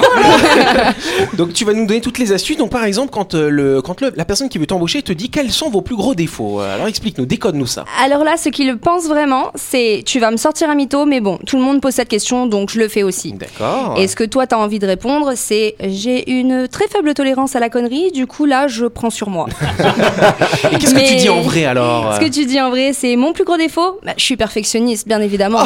Donc 1.35 1.53
tu 1.53 1.65
vas 1.65 1.73
nous 1.73 1.87
donner 1.87 2.01
toutes 2.01 2.19
les 2.19 2.33
astuces. 2.33 2.57
Donc 2.57 2.71
par 2.71 2.85
exemple, 2.85 3.11
quand, 3.11 3.35
euh, 3.35 3.49
le, 3.51 3.83
quand 3.83 4.01
le- 4.01 4.13
la 4.17 4.25
personne 4.25 4.49
qui 4.49 4.59
veut 4.59 4.67
t'embaucher 4.67 5.03
te 5.03 5.13
dit 5.13 5.31
quels 5.31 5.51
sont 5.51 5.71
vos 5.71 5.83
plus 5.83 5.97
gros 5.97 6.15
défauts. 6.15 6.61
Euh, 6.61 6.75
Alors 6.75 6.87
explique-nous, 6.89 7.27
décode-nous 7.27 7.67
ça. 7.67 7.85
Alors 8.03 8.25
là, 8.25 8.37
ce 8.37 8.49
qu'il 8.49 8.77
pense 8.79 9.05
vraiment, 9.07 9.51
c'est 9.55 10.03
tu 10.07 10.21
vas 10.21 10.31
me 10.31 10.37
sortir 10.37 10.71
un 10.71 10.75
mytho, 10.75 11.07
mais 11.07 11.21
bon, 11.21 11.39
tout 11.47 11.57
le 11.57 11.63
monde 11.63 11.81
pose 11.81 11.95
cette 11.95 12.09
question, 12.09 12.47
donc 12.47 12.71
je 12.71 12.79
le 12.79 12.89
fais 12.89 13.03
aussi. 13.03 13.33
D'accord. 13.33 13.95
Et 13.99 14.09
ce 14.09 14.17
que 14.17 14.25
toi, 14.25 14.47
tu 14.47 14.55
as 14.55 14.59
envie 14.59 14.79
de 14.79 14.87
répondre, 14.87 15.18
c'est 15.35 15.75
j'ai 15.81 16.31
une 16.31 16.69
très 16.69 16.87
faible 16.89 17.15
tolérance 17.15 17.57
à 17.57 17.61
la 17.61 17.69
connerie, 17.69 18.11
du 18.13 18.27
coup 18.27 18.45
là, 18.45 18.69
je 18.69 18.87
prends 18.87 19.11
sur 19.11 19.29
moi. 19.31 19.47
Et 20.73 20.77
qu'est-ce 20.77 20.95
que 20.95 21.09
tu 21.09 21.17
dis 21.17 21.29
en 21.29 21.41
vrai 21.41 21.65
alors 21.65 22.15
Ce 22.15 22.21
que 22.21 22.29
tu 22.29 22.45
dis 22.47 22.61
en 22.61 22.71
vrai, 22.71 22.93
c'est 22.93 23.17
mon 23.17 23.33
plus 23.33 23.45
gros 23.45 23.57
défaut 23.57 23.99
bah, 24.05 24.13
Je 24.17 24.23
suis 24.25 24.37
perfectionniste, 24.37 25.07
bien 25.09 25.21
évidemment. 25.21 25.63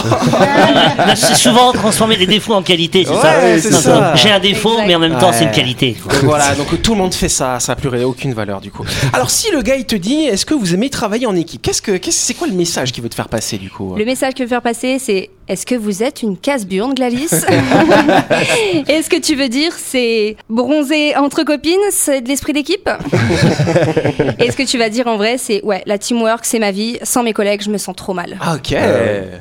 Là, 0.99 1.15
C'est 1.17 1.35
souvent 1.35 1.73
transformer 1.73 2.17
des 2.17 2.27
défauts 2.27 2.55
en 2.55 2.63
qualité, 2.63 3.05
c'est 3.05 3.13
Ouais, 3.13 3.59
ça 3.61 4.15
J'ai 4.17 4.31
un 4.31 4.41
défaut, 4.41 4.71
Exact. 4.73 4.87
mais 4.87 4.95
en 4.95 4.99
même 4.99 5.19
temps, 5.19 5.29
Ouais. 5.31 5.37
c'est 5.39 5.45
une 5.45 5.51
qualité. 5.51 5.95
quoi. 6.03 6.13
Voilà, 6.23 6.55
donc 6.55 6.81
tout 6.83 6.93
le 6.93 6.99
monde 6.99 7.15
fait 7.15 7.29
ça, 7.29 7.59
ça 7.61 7.73
n'a 7.73 7.77
plus 7.77 7.89
aucune 8.05 8.35
valeur 8.35 8.61
du 8.61 8.71
coup. 8.71 8.85
Alors 9.13 9.31
si 9.31 9.51
le 9.51 9.63
gars 9.63 9.77
il 9.77 9.85
te 9.87 9.97
dit 9.97 10.25
est-ce 10.25 10.45
que 10.47 10.55
vous 10.55 10.75
aimez 10.75 10.91
travailler 10.91 11.27
en 11.27 11.37
équipe 11.37 11.63
Qu'est-ce 11.63 11.83
que 11.83 11.93
qu'est-ce 11.97 12.19
c'est 12.27 12.35
quoi 12.35 12.47
le 12.49 12.55
message 12.55 12.93
qu'il 12.93 13.03
veut 13.03 13.09
te 13.09 13.15
faire 13.15 13.29
passer 13.29 13.59
du 13.59 13.71
coup? 13.71 13.95
Le 13.97 14.05
message 14.05 14.33
que 14.35 14.39
je 14.39 14.43
veux 14.45 14.49
faire 14.49 14.63
passer, 14.63 14.99
c'est 14.99 15.31
est-ce 15.49 15.67
que 15.67 15.75
vous 15.75 16.03
êtes 16.03 16.23
une 16.23 16.37
casse-burne, 16.37 16.95
Gladys 16.95 17.29
Et 18.89 19.03
ce 19.03 19.09
que 19.09 19.21
tu 19.21 19.35
veux 19.35 19.42
dire, 19.49 19.73
c'est 19.77 20.37
bronzer 20.49 21.15
entre 21.17 21.43
copines, 21.45 21.79
c'est 21.91 22.21
de 22.21 22.29
l'esprit 22.29 22.53
d'équipe 22.53 22.89
Et 24.39 24.51
ce 24.51 24.57
que 24.57 24.63
tu 24.65 24.79
vas 24.79 24.89
dire 24.89 25.07
en 25.07 25.17
vrai, 25.17 25.37
c'est 25.39 25.63
ouais, 25.65 25.83
la 25.87 25.99
teamwork, 25.99 26.45
c'est 26.45 26.59
ma 26.59 26.71
vie. 26.71 26.99
Sans 27.03 27.23
mes 27.23 27.33
collègues, 27.33 27.63
je 27.63 27.71
me 27.71 27.79
sens 27.79 27.95
trop 27.97 28.15
mal. 28.15 28.37
Ah, 28.41 28.55
Ok. 28.55 28.75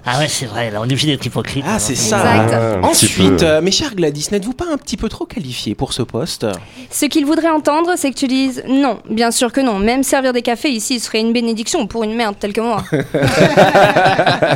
Ah 0.05 0.19
ouais, 0.19 0.27
c'est 0.27 0.45
vrai, 0.45 0.71
là, 0.71 0.79
on 0.81 0.83
est 0.83 0.91
obligé 0.93 1.07
d'être 1.07 1.25
hypocrite. 1.25 1.63
Ah 1.65 1.71
alors. 1.71 1.81
c'est 1.81 1.95
ça. 1.95 2.17
Exact. 2.17 2.53
Ah, 2.53 2.85
Ensuite, 2.87 3.43
euh, 3.43 3.61
mes 3.61 3.71
chers 3.71 3.95
Gladys, 3.95 4.27
n'êtes-vous 4.31 4.53
pas 4.53 4.65
un 4.71 4.77
petit 4.77 4.97
peu 4.97 5.09
trop 5.09 5.25
qualifié 5.25 5.75
pour 5.75 5.93
ce 5.93 6.01
poste? 6.01 6.45
Ce 6.89 7.05
qu'ils 7.05 7.25
voudraient 7.25 7.49
entendre, 7.49 7.91
c'est 7.97 8.09
que 8.11 8.15
tu 8.15 8.27
dises 8.27 8.63
non, 8.67 8.99
bien 9.09 9.31
sûr 9.31 9.51
que 9.51 9.61
non. 9.61 9.79
Même 9.79 10.03
servir 10.03 10.33
des 10.33 10.41
cafés 10.41 10.69
ici 10.69 10.99
serait 10.99 11.19
une 11.19 11.33
bénédiction 11.33 11.87
pour 11.87 12.03
une 12.03 12.15
merde 12.15 12.35
telle 12.39 12.53
que 12.53 12.61
moi. 12.61 12.83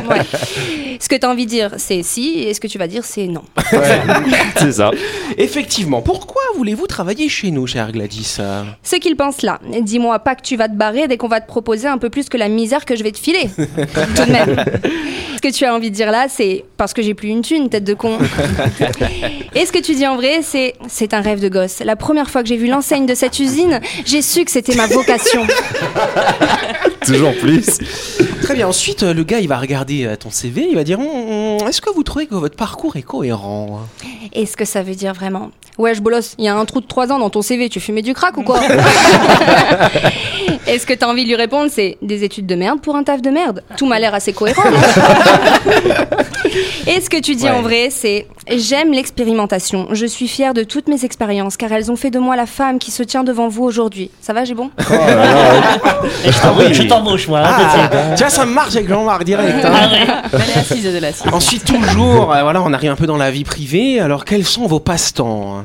Ouais. 0.10 0.22
Ce 1.00 1.10
que 1.10 1.16
tu 1.16 1.26
as 1.26 1.30
envie 1.30 1.46
de 1.46 1.50
dire, 1.50 1.72
c'est 1.78 2.04
si, 2.04 2.40
et 2.40 2.54
ce 2.54 2.60
que 2.60 2.68
tu 2.68 2.78
vas 2.78 2.88
dire, 2.88 3.04
c'est 3.06 3.28
non. 3.28 3.44
C'est 4.58 4.72
ça. 4.74 4.92
Effectivement. 5.38 6.02
Pourquoi 6.02 6.42
voulez-vous 6.56 6.88
travailler 6.88 7.30
chez 7.30 7.52
nous, 7.52 7.68
chère 7.68 7.92
Gladys? 7.92 8.38
Ce 8.84 8.96
qu'ils 8.96 9.16
pensent 9.16 9.42
là. 9.42 9.60
Dis-moi 9.82 10.20
pas 10.20 10.36
que 10.36 10.42
tu 10.42 10.56
vas 10.56 10.70
te 10.70 10.76
barrer 10.76 11.08
dès 11.08 11.18
qu'on 11.18 11.28
va 11.28 11.42
te 11.42 11.48
proposer 11.48 11.88
un 11.88 11.98
peu 11.98 12.10
plus 12.10 12.30
que 12.30 12.38
la 12.38 12.50
misère 12.50 12.86
que 12.86 12.96
je 12.96 13.04
vais 13.04 13.12
te 13.12 13.20
filer. 13.20 13.50
Tout 13.58 14.26
de 14.26 14.32
même. 14.32 14.66
Que 15.46 15.52
tu 15.52 15.64
as 15.64 15.76
envie 15.76 15.92
de 15.92 15.96
dire 15.96 16.10
là, 16.10 16.26
c'est 16.28 16.66
parce 16.76 16.92
que 16.92 17.04
j'ai 17.04 17.14
plus 17.14 17.30
une 17.30 17.44
thune, 17.44 17.70
tête 17.70 17.84
de 17.84 17.94
con. 17.94 18.18
Et 19.54 19.64
ce 19.64 19.72
que 19.72 19.78
tu 19.78 19.94
dis 19.94 20.08
en 20.08 20.16
vrai, 20.16 20.40
c'est 20.42 20.74
c'est 20.88 21.14
un 21.14 21.22
rêve 21.22 21.40
de 21.40 21.50
gosse. 21.50 21.82
La 21.86 21.96
première 21.96 22.32
fois 22.32 22.42
que 22.42 22.50
j'ai 22.50 22.58
vu 22.58 22.66
l'enseigne 22.66 23.06
de 23.06 23.14
cette 23.14 23.38
usine, 23.38 23.80
j'ai 24.06 24.24
su 24.24 24.44
que 24.44 24.50
c'était 24.50 24.74
ma 24.74 24.88
vocation. 24.88 25.46
Toujours 27.06 27.36
plus. 27.36 27.78
Très 28.42 28.56
bien. 28.56 28.68
Ensuite, 28.68 29.04
euh, 29.04 29.14
le 29.14 29.24
gars, 29.24 29.40
il 29.40 29.48
va 29.48 29.60
regarder 29.60 30.06
euh, 30.06 30.16
ton 30.16 30.32
CV, 30.32 30.66
il 30.68 30.76
va 30.76 30.84
dire 30.84 31.00
Hum, 31.00 31.06
hum, 31.06 31.68
Est-ce 31.68 31.80
que 31.80 31.94
vous 31.94 32.02
trouvez 32.02 32.26
que 32.26 32.34
votre 32.34 32.56
parcours 32.56 32.96
est 32.96 33.04
cohérent? 33.04 33.82
Et 34.34 34.48
ce 34.48 34.58
que 34.58 34.66
ça 34.66 34.82
veut 34.82 34.96
dire 34.96 35.14
vraiment 35.14 35.52
Ouais, 35.78 35.94
je 35.94 36.02
bolosse, 36.02 36.36
il 36.38 36.46
y 36.46 36.48
a 36.48 36.56
un 36.56 36.64
trou 36.64 36.80
de 36.80 36.88
3 36.88 37.12
ans 37.12 37.20
dans 37.20 37.30
ton 37.30 37.42
CV, 37.42 37.68
tu 37.68 37.82
fumais 37.82 38.02
du 38.02 38.14
crack 38.14 38.38
ou 38.38 38.44
quoi? 38.44 38.62
Et 40.68 40.80
ce 40.80 40.86
que 40.86 40.94
t'as 40.94 41.08
envie 41.08 41.24
de 41.24 41.28
lui 41.28 41.36
répondre, 41.36 41.70
c'est 41.70 41.98
des 42.02 42.24
études 42.24 42.46
de 42.46 42.56
merde 42.56 42.80
pour 42.82 42.96
un 42.96 43.04
taf 43.04 43.22
de 43.22 43.30
merde? 43.30 43.62
Tout 43.78 43.86
m'a 43.86 44.00
l'air 44.00 44.16
assez 44.16 44.32
cohérent. 44.32 44.64
Et 46.88 47.02
ce 47.02 47.10
que 47.10 47.20
tu 47.20 47.36
dis 47.36 47.46
Ouais. 47.46 47.50
en 47.52 47.62
vrai, 47.62 47.90
c'est 47.90 48.28
j'aime 48.56 48.92
l'expérimentation. 48.92 49.88
Je 49.92 50.06
suis 50.06 50.28
fière 50.28 50.54
de 50.54 50.64
toutes 50.64 50.88
mes 50.88 51.04
expériences 51.04 51.58
car 51.58 51.72
elles 51.72 51.92
ont 51.92 51.96
fait 51.96 52.12
de 52.12 52.20
moi 52.20 52.36
la 52.36 52.46
femme 52.46 52.78
qui 52.80 52.92
se 52.92 53.02
tient 53.04 53.24
devant 53.24 53.48
vous 53.48 53.64
aujourd'hui. 53.64 54.10
Ça 54.22 54.34
va, 54.34 54.46
j'ai 54.46 54.54
bon 54.54 54.70
Et 54.80 56.32
je 56.32 56.42
t'embauche, 56.42 56.72
je 56.74 56.84
t'embauche, 56.84 57.28
moi. 57.28 57.40
hein, 57.40 57.56
Ah, 57.92 58.16
tu 58.16 58.22
vois, 58.24 58.30
ça 58.30 58.46
marche 58.46 58.76
avec 58.76 58.88
Jean-Marc 58.88 59.24
direct. 59.24 59.66
hein. 59.66 59.72
Ah 59.74 59.90
ouais. 59.92 60.08
Elle 60.34 60.40
est 60.40 60.58
assise, 60.60 60.86
elle 60.86 61.04
est 61.04 61.08
assise. 61.08 61.26
Ensuite, 61.34 61.66
toujours, 61.66 62.34
euh, 62.34 62.42
voilà, 62.44 62.62
on 62.62 62.72
arrive 62.74 62.92
un 62.92 62.96
peu 62.96 63.08
dans 63.08 63.18
la 63.18 63.32
vie 63.32 63.44
privée. 63.44 64.00
Alors, 64.00 64.24
quels 64.26 64.46
sont 64.46 64.68
vos 64.68 64.80
passe-temps? 64.80 65.64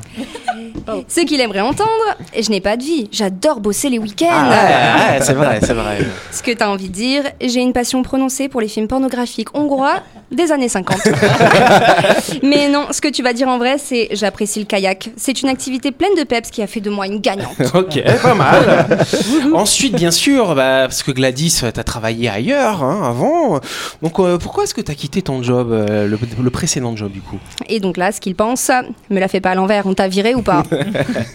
Ce 1.07 1.21
qu'il 1.21 1.39
aimerait 1.39 1.61
entendre, 1.61 1.89
je 2.37 2.49
n'ai 2.49 2.61
pas 2.61 2.77
de 2.77 2.83
vie. 2.83 3.09
J'adore 3.11 3.59
bosser 3.59 3.89
les 3.89 3.99
week-ends. 3.99 4.27
Ah, 4.29 4.49
ouais, 4.49 5.13
ouais, 5.19 5.25
c'est 5.25 5.33
vrai, 5.33 5.59
c'est 5.61 5.73
vrai. 5.73 5.99
Ce 6.31 6.41
que 6.41 6.51
t'as 6.51 6.69
envie 6.69 6.89
de 6.89 6.93
dire, 6.93 7.23
j'ai 7.41 7.61
une 7.61 7.73
passion 7.73 8.03
prononcée 8.03 8.49
pour 8.49 8.61
les 8.61 8.67
films 8.67 8.87
pornographiques 8.87 9.55
hongrois 9.55 10.01
des 10.31 10.51
années 10.51 10.69
50. 10.69 10.97
Mais 12.43 12.69
non, 12.69 12.87
ce 12.91 13.01
que 13.01 13.07
tu 13.09 13.21
vas 13.23 13.33
dire 13.33 13.47
en 13.47 13.57
vrai, 13.57 13.77
c'est 13.77 14.09
j'apprécie 14.11 14.59
le 14.59 14.65
kayak. 14.65 15.09
C'est 15.17 15.41
une 15.41 15.49
activité 15.49 15.91
pleine 15.91 16.15
de 16.17 16.23
peps 16.23 16.49
qui 16.49 16.61
a 16.61 16.67
fait 16.67 16.79
de 16.79 16.89
moi 16.89 17.07
une 17.07 17.19
gagnante. 17.19 17.55
Ok, 17.73 18.01
pas 18.21 18.33
mal. 18.33 18.99
Ensuite, 19.53 19.95
bien 19.95 20.11
sûr, 20.11 20.55
bah, 20.55 20.81
parce 20.81 21.03
que 21.03 21.11
Gladys, 21.11 21.61
euh, 21.63 21.71
t'as 21.71 21.83
travaillé 21.83 22.29
ailleurs 22.29 22.83
hein, 22.83 23.01
avant. 23.03 23.59
Donc, 24.01 24.19
euh, 24.19 24.37
pourquoi 24.37 24.65
est-ce 24.65 24.73
que 24.73 24.81
t'as 24.81 24.93
quitté 24.93 25.21
ton 25.21 25.41
job, 25.41 25.71
euh, 25.71 26.07
le, 26.07 26.19
le 26.41 26.49
précédent 26.49 26.95
job 26.95 27.11
du 27.11 27.21
coup? 27.21 27.39
Et 27.69 27.79
donc 27.79 27.97
là, 27.97 28.11
ce 28.11 28.19
qu'il 28.19 28.35
pense, 28.35 28.69
me 29.09 29.19
la 29.19 29.27
fait 29.27 29.39
pas 29.39 29.51
à 29.51 29.55
l'envers, 29.55 29.85
on 29.85 29.93
t'a 29.93 30.07
viré 30.07 30.35
ou 30.35 30.41
pas? 30.41 30.63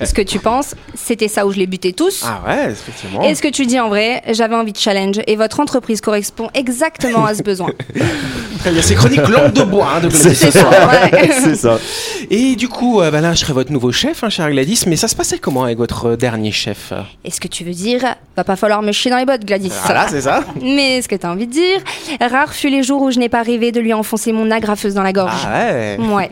Ce 0.05 0.13
que 0.13 0.23
tu 0.23 0.39
penses, 0.39 0.75
c'était 0.95 1.29
ça 1.29 1.47
où 1.47 1.53
je 1.53 1.59
les 1.59 1.67
butais 1.67 1.93
tous. 1.93 2.23
Ah 2.25 2.43
ouais, 2.47 2.71
effectivement. 2.71 3.23
Et 3.23 3.35
ce 3.35 3.43
que 3.43 3.49
tu 3.49 3.67
dis 3.67 3.81
en 3.81 3.89
vrai, 3.89 4.23
j'avais 4.33 4.55
envie 4.57 4.73
de 4.73 4.79
challenge 4.79 5.21
et 5.27 5.37
votre 5.37 5.61
entreprise 5.61 6.01
correspond 6.01 6.49
exactement 6.55 7.25
à 7.25 7.35
ce 7.35 7.43
besoin. 7.43 7.71
Très 8.61 8.71
bien, 8.73 8.83
c'est 8.87 8.95
chronique 8.95 9.29
langue 9.29 9.53
de 9.53 9.63
bois 9.63 9.89
hein, 9.97 10.01
de 10.01 10.09
Gladys 10.09 10.35
C'est 10.35 10.51
ce 10.51 10.59
soir. 10.59 10.73
Ouais. 11.13 11.31
C'est 11.43 11.57
ça. 11.57 11.79
Et 12.31 12.55
du 12.57 12.69
coup, 12.69 13.01
euh, 13.01 13.11
bah 13.11 13.21
là, 13.21 13.35
je 13.35 13.41
serai 13.41 13.53
votre 13.53 13.73
nouveau 13.73 13.93
chef, 13.93 14.23
hein, 14.25 14.31
chère 14.31 14.51
Gladys. 14.51 14.83
Mais 14.87 14.97
ça 14.97 15.09
se 15.09 15.17
passait 15.17 15.39
comment 15.39 15.65
avec 15.65 15.79
votre 15.79 16.11
euh, 16.11 16.17
dernier 16.17 16.53
chef? 16.53 16.93
Et 17.25 17.31
ce 17.31 17.41
que 17.41 17.49
tu 17.49 17.65
veux 17.65 17.73
dire, 17.73 18.03
va 18.37 18.45
pas 18.45 18.57
falloir 18.57 18.83
me 18.83 18.93
chier 18.93 19.11
dans 19.11 19.17
les 19.19 19.25
bottes, 19.27 19.45
Gladys. 19.45 19.73
Voilà, 19.85 20.07
c'est 20.09 20.21
ça 20.21 20.45
Mais 20.63 21.03
ce 21.03 21.09
que 21.09 21.17
t'as 21.17 21.31
envie 21.31 21.47
de 21.47 21.53
dire, 21.53 21.81
rare 22.21 22.53
fut 22.53 22.69
les 22.69 22.83
jours 22.83 23.03
où 23.03 23.11
je 23.11 23.19
n'ai 23.19 23.29
pas 23.29 23.43
rêvé 23.43 23.73
de 23.73 23.81
lui 23.81 23.93
enfoncer 23.93 24.33
mon 24.33 24.51
agrafeuse 24.51 24.95
dans 24.95 25.03
la 25.03 25.13
gorge. 25.13 25.33
Ah 25.47 25.73
ouais 25.73 25.99
Ouais. 26.15 26.31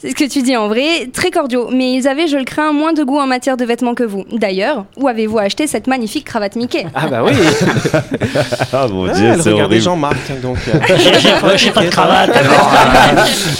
C'est 0.00 0.10
ce 0.10 0.14
que 0.14 0.24
tu 0.28 0.42
dis 0.42 0.56
en 0.56 0.68
vrai, 0.68 1.08
très 1.12 1.30
cordiaux, 1.30 1.68
mais 1.72 1.92
ils 1.94 2.06
avaient, 2.08 2.28
je 2.28 2.36
le 2.36 2.44
crains, 2.44 2.72
moins 2.72 2.92
de 2.92 3.02
goût 3.02 3.18
en 3.18 3.26
matière 3.26 3.56
de 3.56 3.64
vêtements 3.64 3.94
que 3.94 4.04
vous. 4.04 4.24
D'ailleurs, 4.32 4.84
où 4.96 5.08
avez-vous 5.08 5.38
acheté 5.38 5.66
cette 5.66 5.86
magnifique 5.86 6.24
cravate 6.24 6.56
Mickey? 6.56 6.86
Ah 6.94 7.08
bah 7.08 7.22
oui 7.24 7.32
Ah 8.72 8.86
mon 8.88 9.08
Ah, 9.08 9.12
dieu, 9.12 9.32
c'est 9.42 9.52
horrible. 9.52 9.80
Jean-Marc, 9.80 10.16
hein, 10.30 10.34
donc... 10.42 10.56
euh, 10.74 11.56
j'ai 11.56 11.70
pas 11.70 11.84
de 11.84 11.90
cravate. 11.96 12.30
alors. 12.36 12.72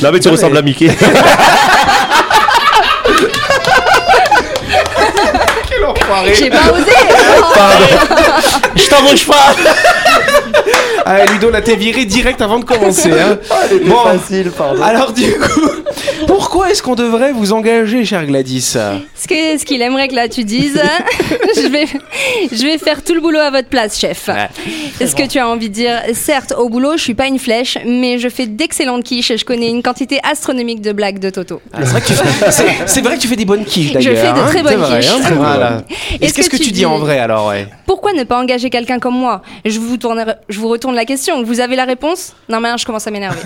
Non 0.03 0.11
mais 0.13 0.21
tu 0.21 0.29
ressembles 0.29 0.59
à 0.59 0.63
Mickey. 0.63 0.91
Quel 5.69 5.85
enfoiré 5.85 6.35
J'ai 6.35 6.51
pas 6.51 6.71
osé 6.73 6.93
Pardon. 7.55 7.87
bouge 9.09 9.27
pas 9.27 9.35
Ah, 11.09 11.25
Ludo, 11.27 11.51
là, 11.51 11.61
t'es 11.63 11.77
viré 11.77 12.05
direct 12.05 12.41
avant 12.41 12.59
de 12.59 12.65
commencer. 12.65 13.13
Hein. 13.13 13.39
Bon, 13.87 13.97
facile, 13.99 14.51
pardon. 14.51 14.83
alors 14.83 15.13
du 15.13 15.31
coup, 15.39 15.69
pourquoi 16.27 16.71
est-ce 16.71 16.83
qu'on 16.83 16.95
devrait 16.97 17.33
vous 17.33 17.53
engager, 17.53 18.05
cher 18.05 18.25
Gladys? 18.27 18.61
Ce 19.15 19.29
que- 19.29 19.59
ce 19.59 19.65
qu'il 19.65 19.81
aimerait 19.83 20.09
que 20.09 20.15
là 20.15 20.29
tu 20.29 20.43
dises, 20.45 20.81
je 21.57 21.69
vais, 21.69 21.85
je 22.51 22.63
vais 22.67 22.79
faire 22.79 23.03
tout 23.05 23.15
le 23.15 23.21
boulot 23.21 23.39
à 23.39 23.51
votre 23.51 23.69
place, 23.69 23.99
chef. 23.99 24.29
Est-ce 25.01 25.15
que 25.15 25.27
tu 25.27 25.39
as 25.39 25.49
envie 25.49 25.69
de 25.69 25.75
dire, 25.75 25.93
certes, 26.15 26.55
au 26.59 26.69
boulot, 26.69 26.93
je 26.97 27.03
suis 27.03 27.15
pas 27.15 27.27
une 27.27 27.39
flèche, 27.39 27.79
mais 27.87 28.19
je 28.19 28.29
fais 28.29 28.47
d'excellentes 28.47 29.05
quiches 29.05 29.31
et 29.31 29.39
je 29.39 29.45
connais 29.45 29.69
une 29.69 29.83
quantité 29.83 30.19
astronomique 30.29 30.81
de 30.81 30.93
blagues 30.93 31.19
de 31.21 31.31
Toto. 31.31 31.61
Ah, 31.73 31.79
C'est 31.83 31.91
vrai, 31.91 32.01
que 32.01 32.07
tu 32.07 32.13
fais- 32.15 32.51
c'est- 32.51 32.67
c'est 32.87 33.01
vrai 33.03 33.17
que 33.17 33.21
tu 33.21 33.29
fais 33.29 33.37
des 33.37 33.45
bonnes 33.45 33.65
quiches, 33.65 33.89
Je 33.89 33.95
d'ailleurs. 33.95 34.17
fais 34.17 34.33
de 34.33 34.39
hein. 34.45 34.47
très 34.49 34.63
bonnes 34.63 34.73
C'est 34.73 34.77
vrai, 34.79 35.01
quiches. 35.01 35.11
hein, 35.11 35.35
voilà. 35.37 35.83
Et 36.21 36.25
Est-ce 36.25 36.35
Qu'est-ce 36.35 36.51
que, 36.51 36.57
tu 36.57 36.71
dis 36.73 36.87
en 36.87 36.99
vrai, 36.99 37.19
alors 37.19 37.49
ouais? 37.49 37.69
Pourquoi 37.87 38.13
ne 38.13 38.25
pas 38.25 38.41
engager 38.41 38.71
quelqu'un 38.71 38.99
comme 38.99 39.15
moi? 39.17 39.43
Je 39.65 39.79
vous, 39.79 39.97
tourne, 39.97 40.25
je 40.49 40.59
vous 40.59 40.69
retourne 40.69 40.96
la 40.97 41.05
question. 41.05 41.43
Vous 41.43 41.61
avez 41.61 41.77
la 41.77 41.85
réponse 41.85 42.35
Non, 42.49 42.61
mais 42.61 42.69
là, 42.69 42.77
je 42.77 42.85
commence 42.85 43.07
à 43.07 43.11
m'énerver. 43.11 43.39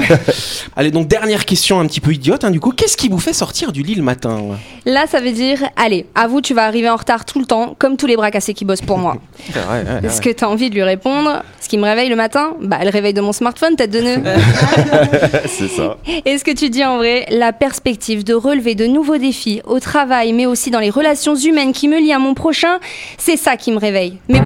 Allez, 0.76 0.90
donc 0.90 1.08
dernière 1.08 1.44
question 1.44 1.80
un 1.80 1.86
petit 1.86 2.00
peu 2.00 2.12
idiote, 2.12 2.44
hein, 2.44 2.50
du 2.50 2.60
coup. 2.60 2.70
Qu'est-ce 2.70 2.96
qui 2.96 3.08
vous 3.08 3.18
fait 3.18 3.32
sortir 3.32 3.72
du 3.72 3.82
lit 3.82 3.94
le 3.94 4.02
matin 4.02 4.38
Là, 4.84 5.06
ça 5.06 5.20
veut 5.20 5.32
dire, 5.32 5.58
allez, 5.76 6.06
avoue, 6.14 6.40
tu 6.40 6.54
vas 6.54 6.64
arriver 6.64 6.88
en 6.88 6.96
retard 6.96 7.24
tout 7.24 7.38
le 7.38 7.46
temps, 7.46 7.74
comme 7.78 7.96
tous 7.96 8.06
les 8.06 8.16
bras 8.16 8.30
cassés 8.30 8.54
qui 8.54 8.64
bossent 8.64 8.82
pour 8.82 8.98
moi. 8.98 9.16
Ouais, 9.56 10.06
Est-ce 10.06 10.20
que 10.20 10.30
tu 10.30 10.44
as 10.44 10.48
envie 10.48 10.70
de 10.70 10.74
lui 10.74 10.82
répondre 10.82 11.42
Ce 11.60 11.68
qui 11.68 11.76
me 11.78 11.84
réveille 11.84 12.08
le 12.08 12.14
matin 12.16 12.52
Bah, 12.60 12.78
le 12.84 12.90
réveil 12.90 13.14
de 13.14 13.20
mon 13.20 13.32
smartphone, 13.32 13.74
tête 13.74 13.90
de 13.90 14.00
nœud. 14.00 14.22
C'est 15.46 15.68
ça. 15.68 15.96
Est-ce 16.24 16.44
que 16.44 16.52
tu 16.52 16.70
dis 16.70 16.84
en 16.84 16.98
vrai 16.98 17.26
la 17.30 17.52
perspective 17.52 18.22
de 18.22 18.34
relever 18.34 18.74
de 18.74 18.86
nouveaux 18.86 19.16
défis 19.16 19.60
au 19.64 19.80
travail, 19.80 20.32
mais 20.32 20.46
aussi 20.46 20.70
dans 20.70 20.78
les 20.80 20.90
relations 20.90 21.34
humaines 21.34 21.72
qui 21.72 21.88
me 21.88 21.98
lient 21.98 22.12
à 22.12 22.18
mon 22.18 22.34
prochain 22.34 22.78
C'est 23.18 23.36
ça 23.36 23.56
qui 23.56 23.72
me 23.72 23.78
réveille. 23.78 24.18
Mais 24.28 24.40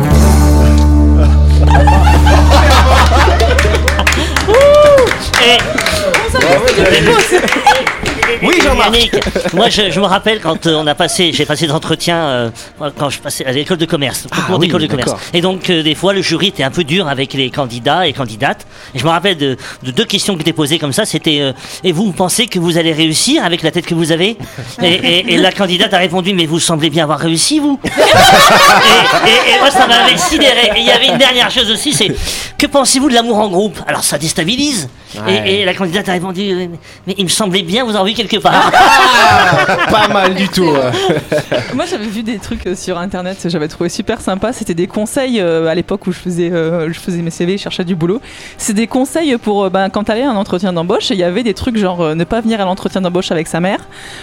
Et- 5.43 5.61
Oui, 8.43 8.55
Jean-Marc. 8.63 8.91
Moi 9.55 9.69
je, 9.69 9.91
je 9.91 10.01
me 10.01 10.07
rappelle 10.07 10.41
quand 10.41 10.67
euh, 10.67 10.75
on 10.75 10.87
a 10.87 10.95
passé, 10.95 11.33
j'ai 11.33 11.45
passé 11.47 11.67
des 11.67 11.73
entretiens 11.73 12.17
euh, 12.17 12.51
quand 12.99 13.11
je 13.11 13.19
passais 13.21 13.45
à 13.45 13.53
l'école 13.53 13.77
de 13.79 13.87
commerce, 13.87 14.27
d'école 14.59 14.83
de 14.83 14.87
commerce. 14.87 15.11
Et 15.35 15.41
donc 15.41 15.69
euh, 15.71 15.83
des 15.83 15.95
fois 15.95 16.13
le 16.13 16.23
jury 16.23 16.49
était 16.49 16.63
un 16.63 16.71
peu 16.71 16.85
dur 16.85 17.09
avec 17.09 17.35
les 17.35 17.51
candidats 17.51 18.07
et 18.07 18.13
candidates. 18.13 18.67
Et 18.95 18.99
je 18.99 19.05
me 19.05 19.11
rappelle 19.11 19.37
de, 19.37 19.57
de 19.83 19.91
deux 19.91 20.05
questions 20.05 20.35
qui 20.37 20.43
étaient 20.43 20.53
posées 20.53 20.79
comme 20.79 20.93
ça. 20.93 21.05
C'était 21.05 21.53
et 21.85 21.93
vous, 21.93 22.07
vous 22.07 22.13
pensez 22.13 22.47
que 22.47 22.59
vous 22.59 22.79
allez 22.79 22.93
réussir 22.93 23.45
avec 23.45 23.63
la 23.63 23.71
tête 23.71 23.87
que 23.87 23.95
vous 23.95 24.13
avez? 24.13 24.37
Et, 24.83 24.87
et- 24.89 25.35
et 25.35 25.37
la 25.37 25.53
candidate 25.53 25.93
a 25.95 25.99
répondu 25.99 26.33
mais 26.35 26.47
vous 26.47 26.61
semblez 26.61 26.91
bien 26.91 27.05
avoir 27.05 27.19
réussi 27.19 27.59
vous. 27.59 27.79
et, 27.85 27.89
et- 27.89 29.55
et 29.55 29.59
moi 29.59 29.71
ça 29.71 29.87
m'avait 29.87 30.17
sidéré. 30.17 30.71
Et 30.77 30.81
il 30.81 30.87
y 30.87 30.91
avait 30.91 31.07
une 31.09 31.19
dernière 31.19 31.51
chose 31.51 31.71
aussi, 31.71 31.93
c'est 31.93 32.09
que 32.59 32.67
pensez-vous 32.67 33.09
de 33.09 33.15
l'amour 33.15 33.39
en 33.39 33.49
groupe? 33.49 33.79
Alors 33.87 34.05
ça 34.05 34.19
déstabilise. 34.19 34.89
Et- 35.15 35.21
Ouais. 35.21 35.53
Et, 35.53 35.65
la 35.65 35.75
candidate 35.75 36.09
a 36.09 36.13
répondu 36.13 36.51
euh, 36.53 36.67
mais 37.07 37.15
il 37.19 37.25
me 37.25 37.29
semblait 37.29 37.63
bien 37.63 37.85
vous 37.85 37.97
en 37.97 38.05
vu 38.05 38.13
quelque 38.13 38.37
part. 38.39 38.71
Pas 39.91 40.09
mal 40.13 40.35
du 40.35 40.49
tout. 40.49 40.73
Moi 41.75 41.85
j'avais 41.91 42.07
vu 42.07 42.23
des 42.23 42.39
trucs 42.39 42.67
euh, 42.67 42.75
sur 42.77 42.99
internet, 42.99 43.39
j'avais 43.47 43.69
trouvé 43.69 43.89
super 43.91 44.21
sympa. 44.21 44.53
C'était 44.53 44.75
des 44.75 44.87
conseils 44.87 45.41
euh, 45.41 45.67
à 45.69 45.75
l'époque 45.75 46.07
où 46.07 46.13
je 46.13 46.19
faisais, 46.19 46.51
euh, 46.53 46.93
je 46.93 46.99
faisais 47.01 47.23
mes 47.23 47.31
CV, 47.31 47.57
je 47.59 47.63
cherchais 47.63 47.85
du 47.85 47.95
boulot. 47.95 48.21
C'est 48.59 48.73
des 48.75 48.87
conseils 48.87 49.37
pour 49.39 49.65
euh, 49.65 49.71
ben, 49.71 49.89
quand 49.91 50.05
t'allais 50.05 50.23
à 50.23 50.31
un 50.31 50.37
entretien 50.37 50.73
d'embauche. 50.73 51.11
Et 51.11 51.15
il 51.15 51.21
y 51.21 51.25
avait 51.25 51.43
des 51.43 51.55
trucs 51.55 51.77
genre 51.77 52.01
euh, 52.03 52.15
ne 52.15 52.25
pas 52.25 52.41
venir 52.41 52.61
à 52.61 52.65
l'entretien 52.65 53.01
d'embauche 53.01 53.31
avec 53.33 53.47
sa 53.49 53.61
mère. 53.61 53.81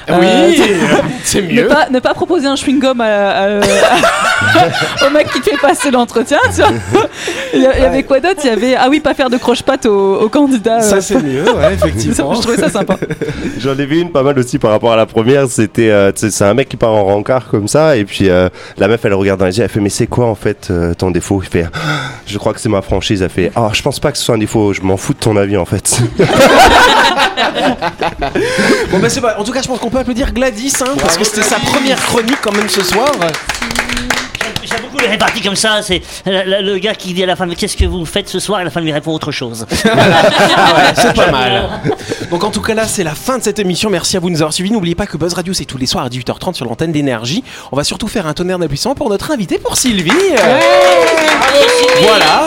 Euh, 0.10 0.16
Oui, 0.20 0.62
c'est 1.24 1.42
ne 1.42 1.52
mieux. 1.62 1.68
pas, 1.68 1.90
ne 1.90 2.00
pas 2.00 2.14
proposer 2.14 2.48
un 2.48 2.56
chewing-gum 2.56 3.02
à- 3.02 3.44
à- 3.46 5.08
au 5.08 5.10
mec 5.12 5.28
qui 5.32 5.42
te 5.42 5.50
fait 5.50 5.58
passer 5.58 5.92
l'entretien. 5.92 6.40
Il 7.54 7.62
y, 7.62 7.66
avait 7.66 8.04
quoi 8.04 8.20
d'autre? 8.20 8.42
Il 8.44 8.48
y 8.48 8.54
avait 8.54 8.76
ah 8.76 8.88
oui 8.90 9.00
pas 9.00 9.14
faire 9.14 9.30
de 9.30 9.38
croche-patte 9.38 9.86
au, 9.86 10.20
au 10.22 10.30
candidat. 10.30 10.77
Ça, 10.82 11.02
c'est 11.02 11.22
mieux, 11.22 11.44
ouais, 11.44 11.74
effectivement. 11.76 12.34
je 12.34 12.42
trouvais 12.42 12.58
ça 12.58 12.70
sympa. 12.70 12.98
J'en 13.60 13.78
ai 13.78 13.86
vu 13.86 14.00
une 14.00 14.12
pas 14.12 14.24
mal 14.24 14.38
aussi 14.40 14.60
par 14.60 14.72
rapport 14.72 14.92
à 14.94 14.96
la 14.96 15.06
première. 15.06 15.48
C'était, 15.48 15.90
euh, 15.90 16.12
c'est 16.16 16.42
un 16.44 16.54
mec 16.54 16.70
qui 16.70 16.78
part 16.78 16.94
en 16.94 17.06
rencard 17.06 17.48
comme 17.48 17.68
ça, 17.68 17.96
et 17.98 18.06
puis 18.06 18.30
euh, 18.30 18.50
la 18.78 18.88
meuf 18.88 19.04
elle 19.04 19.12
le 19.12 19.16
regarde 19.18 19.40
dans 19.40 19.46
les 19.46 19.58
yeux, 19.58 19.64
elle 19.64 19.70
fait 19.70 19.80
mais 19.80 19.90
c'est 19.90 20.08
quoi 20.08 20.26
en 20.28 20.36
fait 20.36 20.68
euh, 20.70 20.94
ton 20.94 21.12
défaut? 21.12 21.42
Il 21.44 21.50
fait, 21.50 21.66
Ah, 21.74 21.78
je 22.26 22.38
crois 22.38 22.54
que 22.54 22.60
c'est 22.60 22.70
ma 22.70 22.82
franchise. 22.82 23.22
Elle 23.22 23.30
fait, 23.30 23.52
ah 23.56 23.70
je 23.74 23.82
pense 23.82 24.00
pas 24.00 24.12
que 24.12 24.18
ce 24.18 24.24
soit 24.24 24.36
un 24.36 24.40
défaut, 24.40 24.74
je 24.74 24.82
m'en 24.82 24.98
fous 24.98 25.14
de 25.14 25.20
ton 25.20 25.36
avis 25.38 25.58
en 25.58 25.66
fait. 25.66 26.00
Bon, 28.92 29.00
bah, 29.00 29.10
c'est 29.10 29.22
pas. 29.22 29.38
En 29.40 29.44
tout 29.44 29.52
cas, 29.52 29.62
je 29.62 29.68
pense 29.68 29.80
qu'on 29.80 29.90
peut 29.90 29.98
applaudir 30.00 30.32
Gladys, 30.34 30.74
hein, 30.82 30.94
parce 31.00 31.18
que 31.18 31.24
c'était 31.24 31.42
sa 31.44 31.58
première 31.60 32.00
chronique 32.02 32.38
quand 32.42 32.56
même 32.56 32.70
ce 32.70 32.84
soir. 32.84 33.12
J'aime 34.78 34.86
beaucoup 34.86 35.02
les 35.02 35.08
répartis 35.08 35.42
comme 35.42 35.56
ça. 35.56 35.82
C'est 35.82 36.02
le 36.26 36.78
gars 36.78 36.94
qui 36.94 37.14
dit 37.14 37.24
à 37.24 37.26
la 37.26 37.36
femme 37.36 37.56
Qu'est-ce 37.56 37.78
que 37.78 37.86
vous 37.86 38.06
faites 38.06 38.30
ce 38.30 38.40
soir 38.40 38.62
Et 38.62 38.64
la 38.64 38.70
femme 38.70 38.84
lui 38.84 38.92
répond 38.92 39.14
autre 39.14 39.32
chose. 39.32 39.66
Ah 40.60 40.74
ouais, 40.76 40.94
c'est 40.96 41.14
pas 41.14 41.32
mal. 41.32 41.70
Donc 42.30 42.44
en 42.44 42.50
tout 42.52 42.62
cas 42.62 42.74
là 42.74 42.86
c'est 42.88 43.04
la 43.04 43.16
fin 43.16 43.38
de 43.38 43.44
cette 43.44 43.60
émission. 43.60 43.90
Merci 43.90 44.18
à 44.18 44.20
vous 44.20 44.28
de 44.28 44.34
nous 44.34 44.42
avoir 44.42 44.54
suivis. 44.54 44.72
N'oubliez 44.72 44.96
pas 44.96 45.06
que 45.08 45.18
Buzz 45.18 45.34
Radio 45.34 45.54
c'est 45.54 45.66
tous 45.66 45.78
les 45.78 45.86
soirs 45.86 46.06
à 46.06 46.10
18h30 46.10 46.54
sur 46.54 46.66
l'antenne 46.66 46.92
d'énergie. 46.92 47.44
On 47.72 47.76
va 47.76 47.84
surtout 47.84 48.08
faire 48.08 48.28
un 48.28 48.34
tonnerre 48.34 48.60
d'applaudissements 48.60 48.96
pour 48.96 49.10
notre 49.10 49.32
invité 49.32 49.60
pour 49.60 49.78
Sylvie. 49.78 50.12
Voilà. 52.02 52.46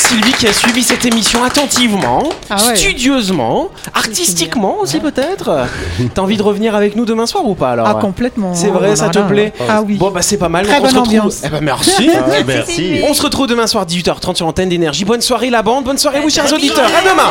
Sylvie 0.00 0.32
qui 0.32 0.46
a 0.48 0.52
suivi 0.52 0.82
cette 0.82 1.04
émission 1.04 1.44
attentivement, 1.44 2.22
Ah 2.48 2.56
ouais. 2.66 2.76
studieusement, 2.76 3.68
artistiquement 3.94 4.78
aussi 4.80 4.98
peut-être. 4.98 5.66
T'as 6.14 6.22
envie 6.22 6.36
de 6.36 6.42
revenir 6.42 6.74
avec 6.74 6.96
nous 6.96 7.04
demain 7.04 7.26
soir 7.26 7.46
ou 7.46 7.54
pas 7.54 7.70
alors 7.70 7.86
Ah, 7.88 7.94
complètement. 7.94 8.54
C'est 8.54 8.68
vrai, 8.68 8.90
Oh 8.92 8.96
ça 8.96 9.08
te 9.10 9.18
plaît 9.20 9.52
Ah 9.68 9.82
oui. 9.86 9.96
Bon 9.96 10.10
bah 10.10 10.22
c'est 10.22 10.36
pas 10.38 10.48
mal. 10.48 10.66
Très 10.66 10.76
Donc, 10.78 10.86
on 10.86 10.88
se 10.88 10.94
bonne 10.94 11.02
retrouve- 11.02 11.18
ambiance. 11.20 11.42
Eh 11.44 11.48
ben 11.48 11.60
merci. 11.60 12.10
Merci. 12.46 13.00
On 13.08 13.14
se 13.14 13.22
retrouve 13.22 13.46
demain 13.46 13.66
soir 13.66 13.84
18h30 13.86 14.36
sur 14.36 14.46
l'antenne 14.46 14.68
d'énergie. 14.68 15.04
Bonne 15.04 15.20
soirée 15.20 15.50
la 15.50 15.62
bande, 15.62 15.84
bonne 15.84 15.98
soirée 15.98 16.20
vous 16.20 16.30
chers 16.30 16.52
auditeurs. 16.52 16.86
À 16.86 17.08
demain. 17.08 17.30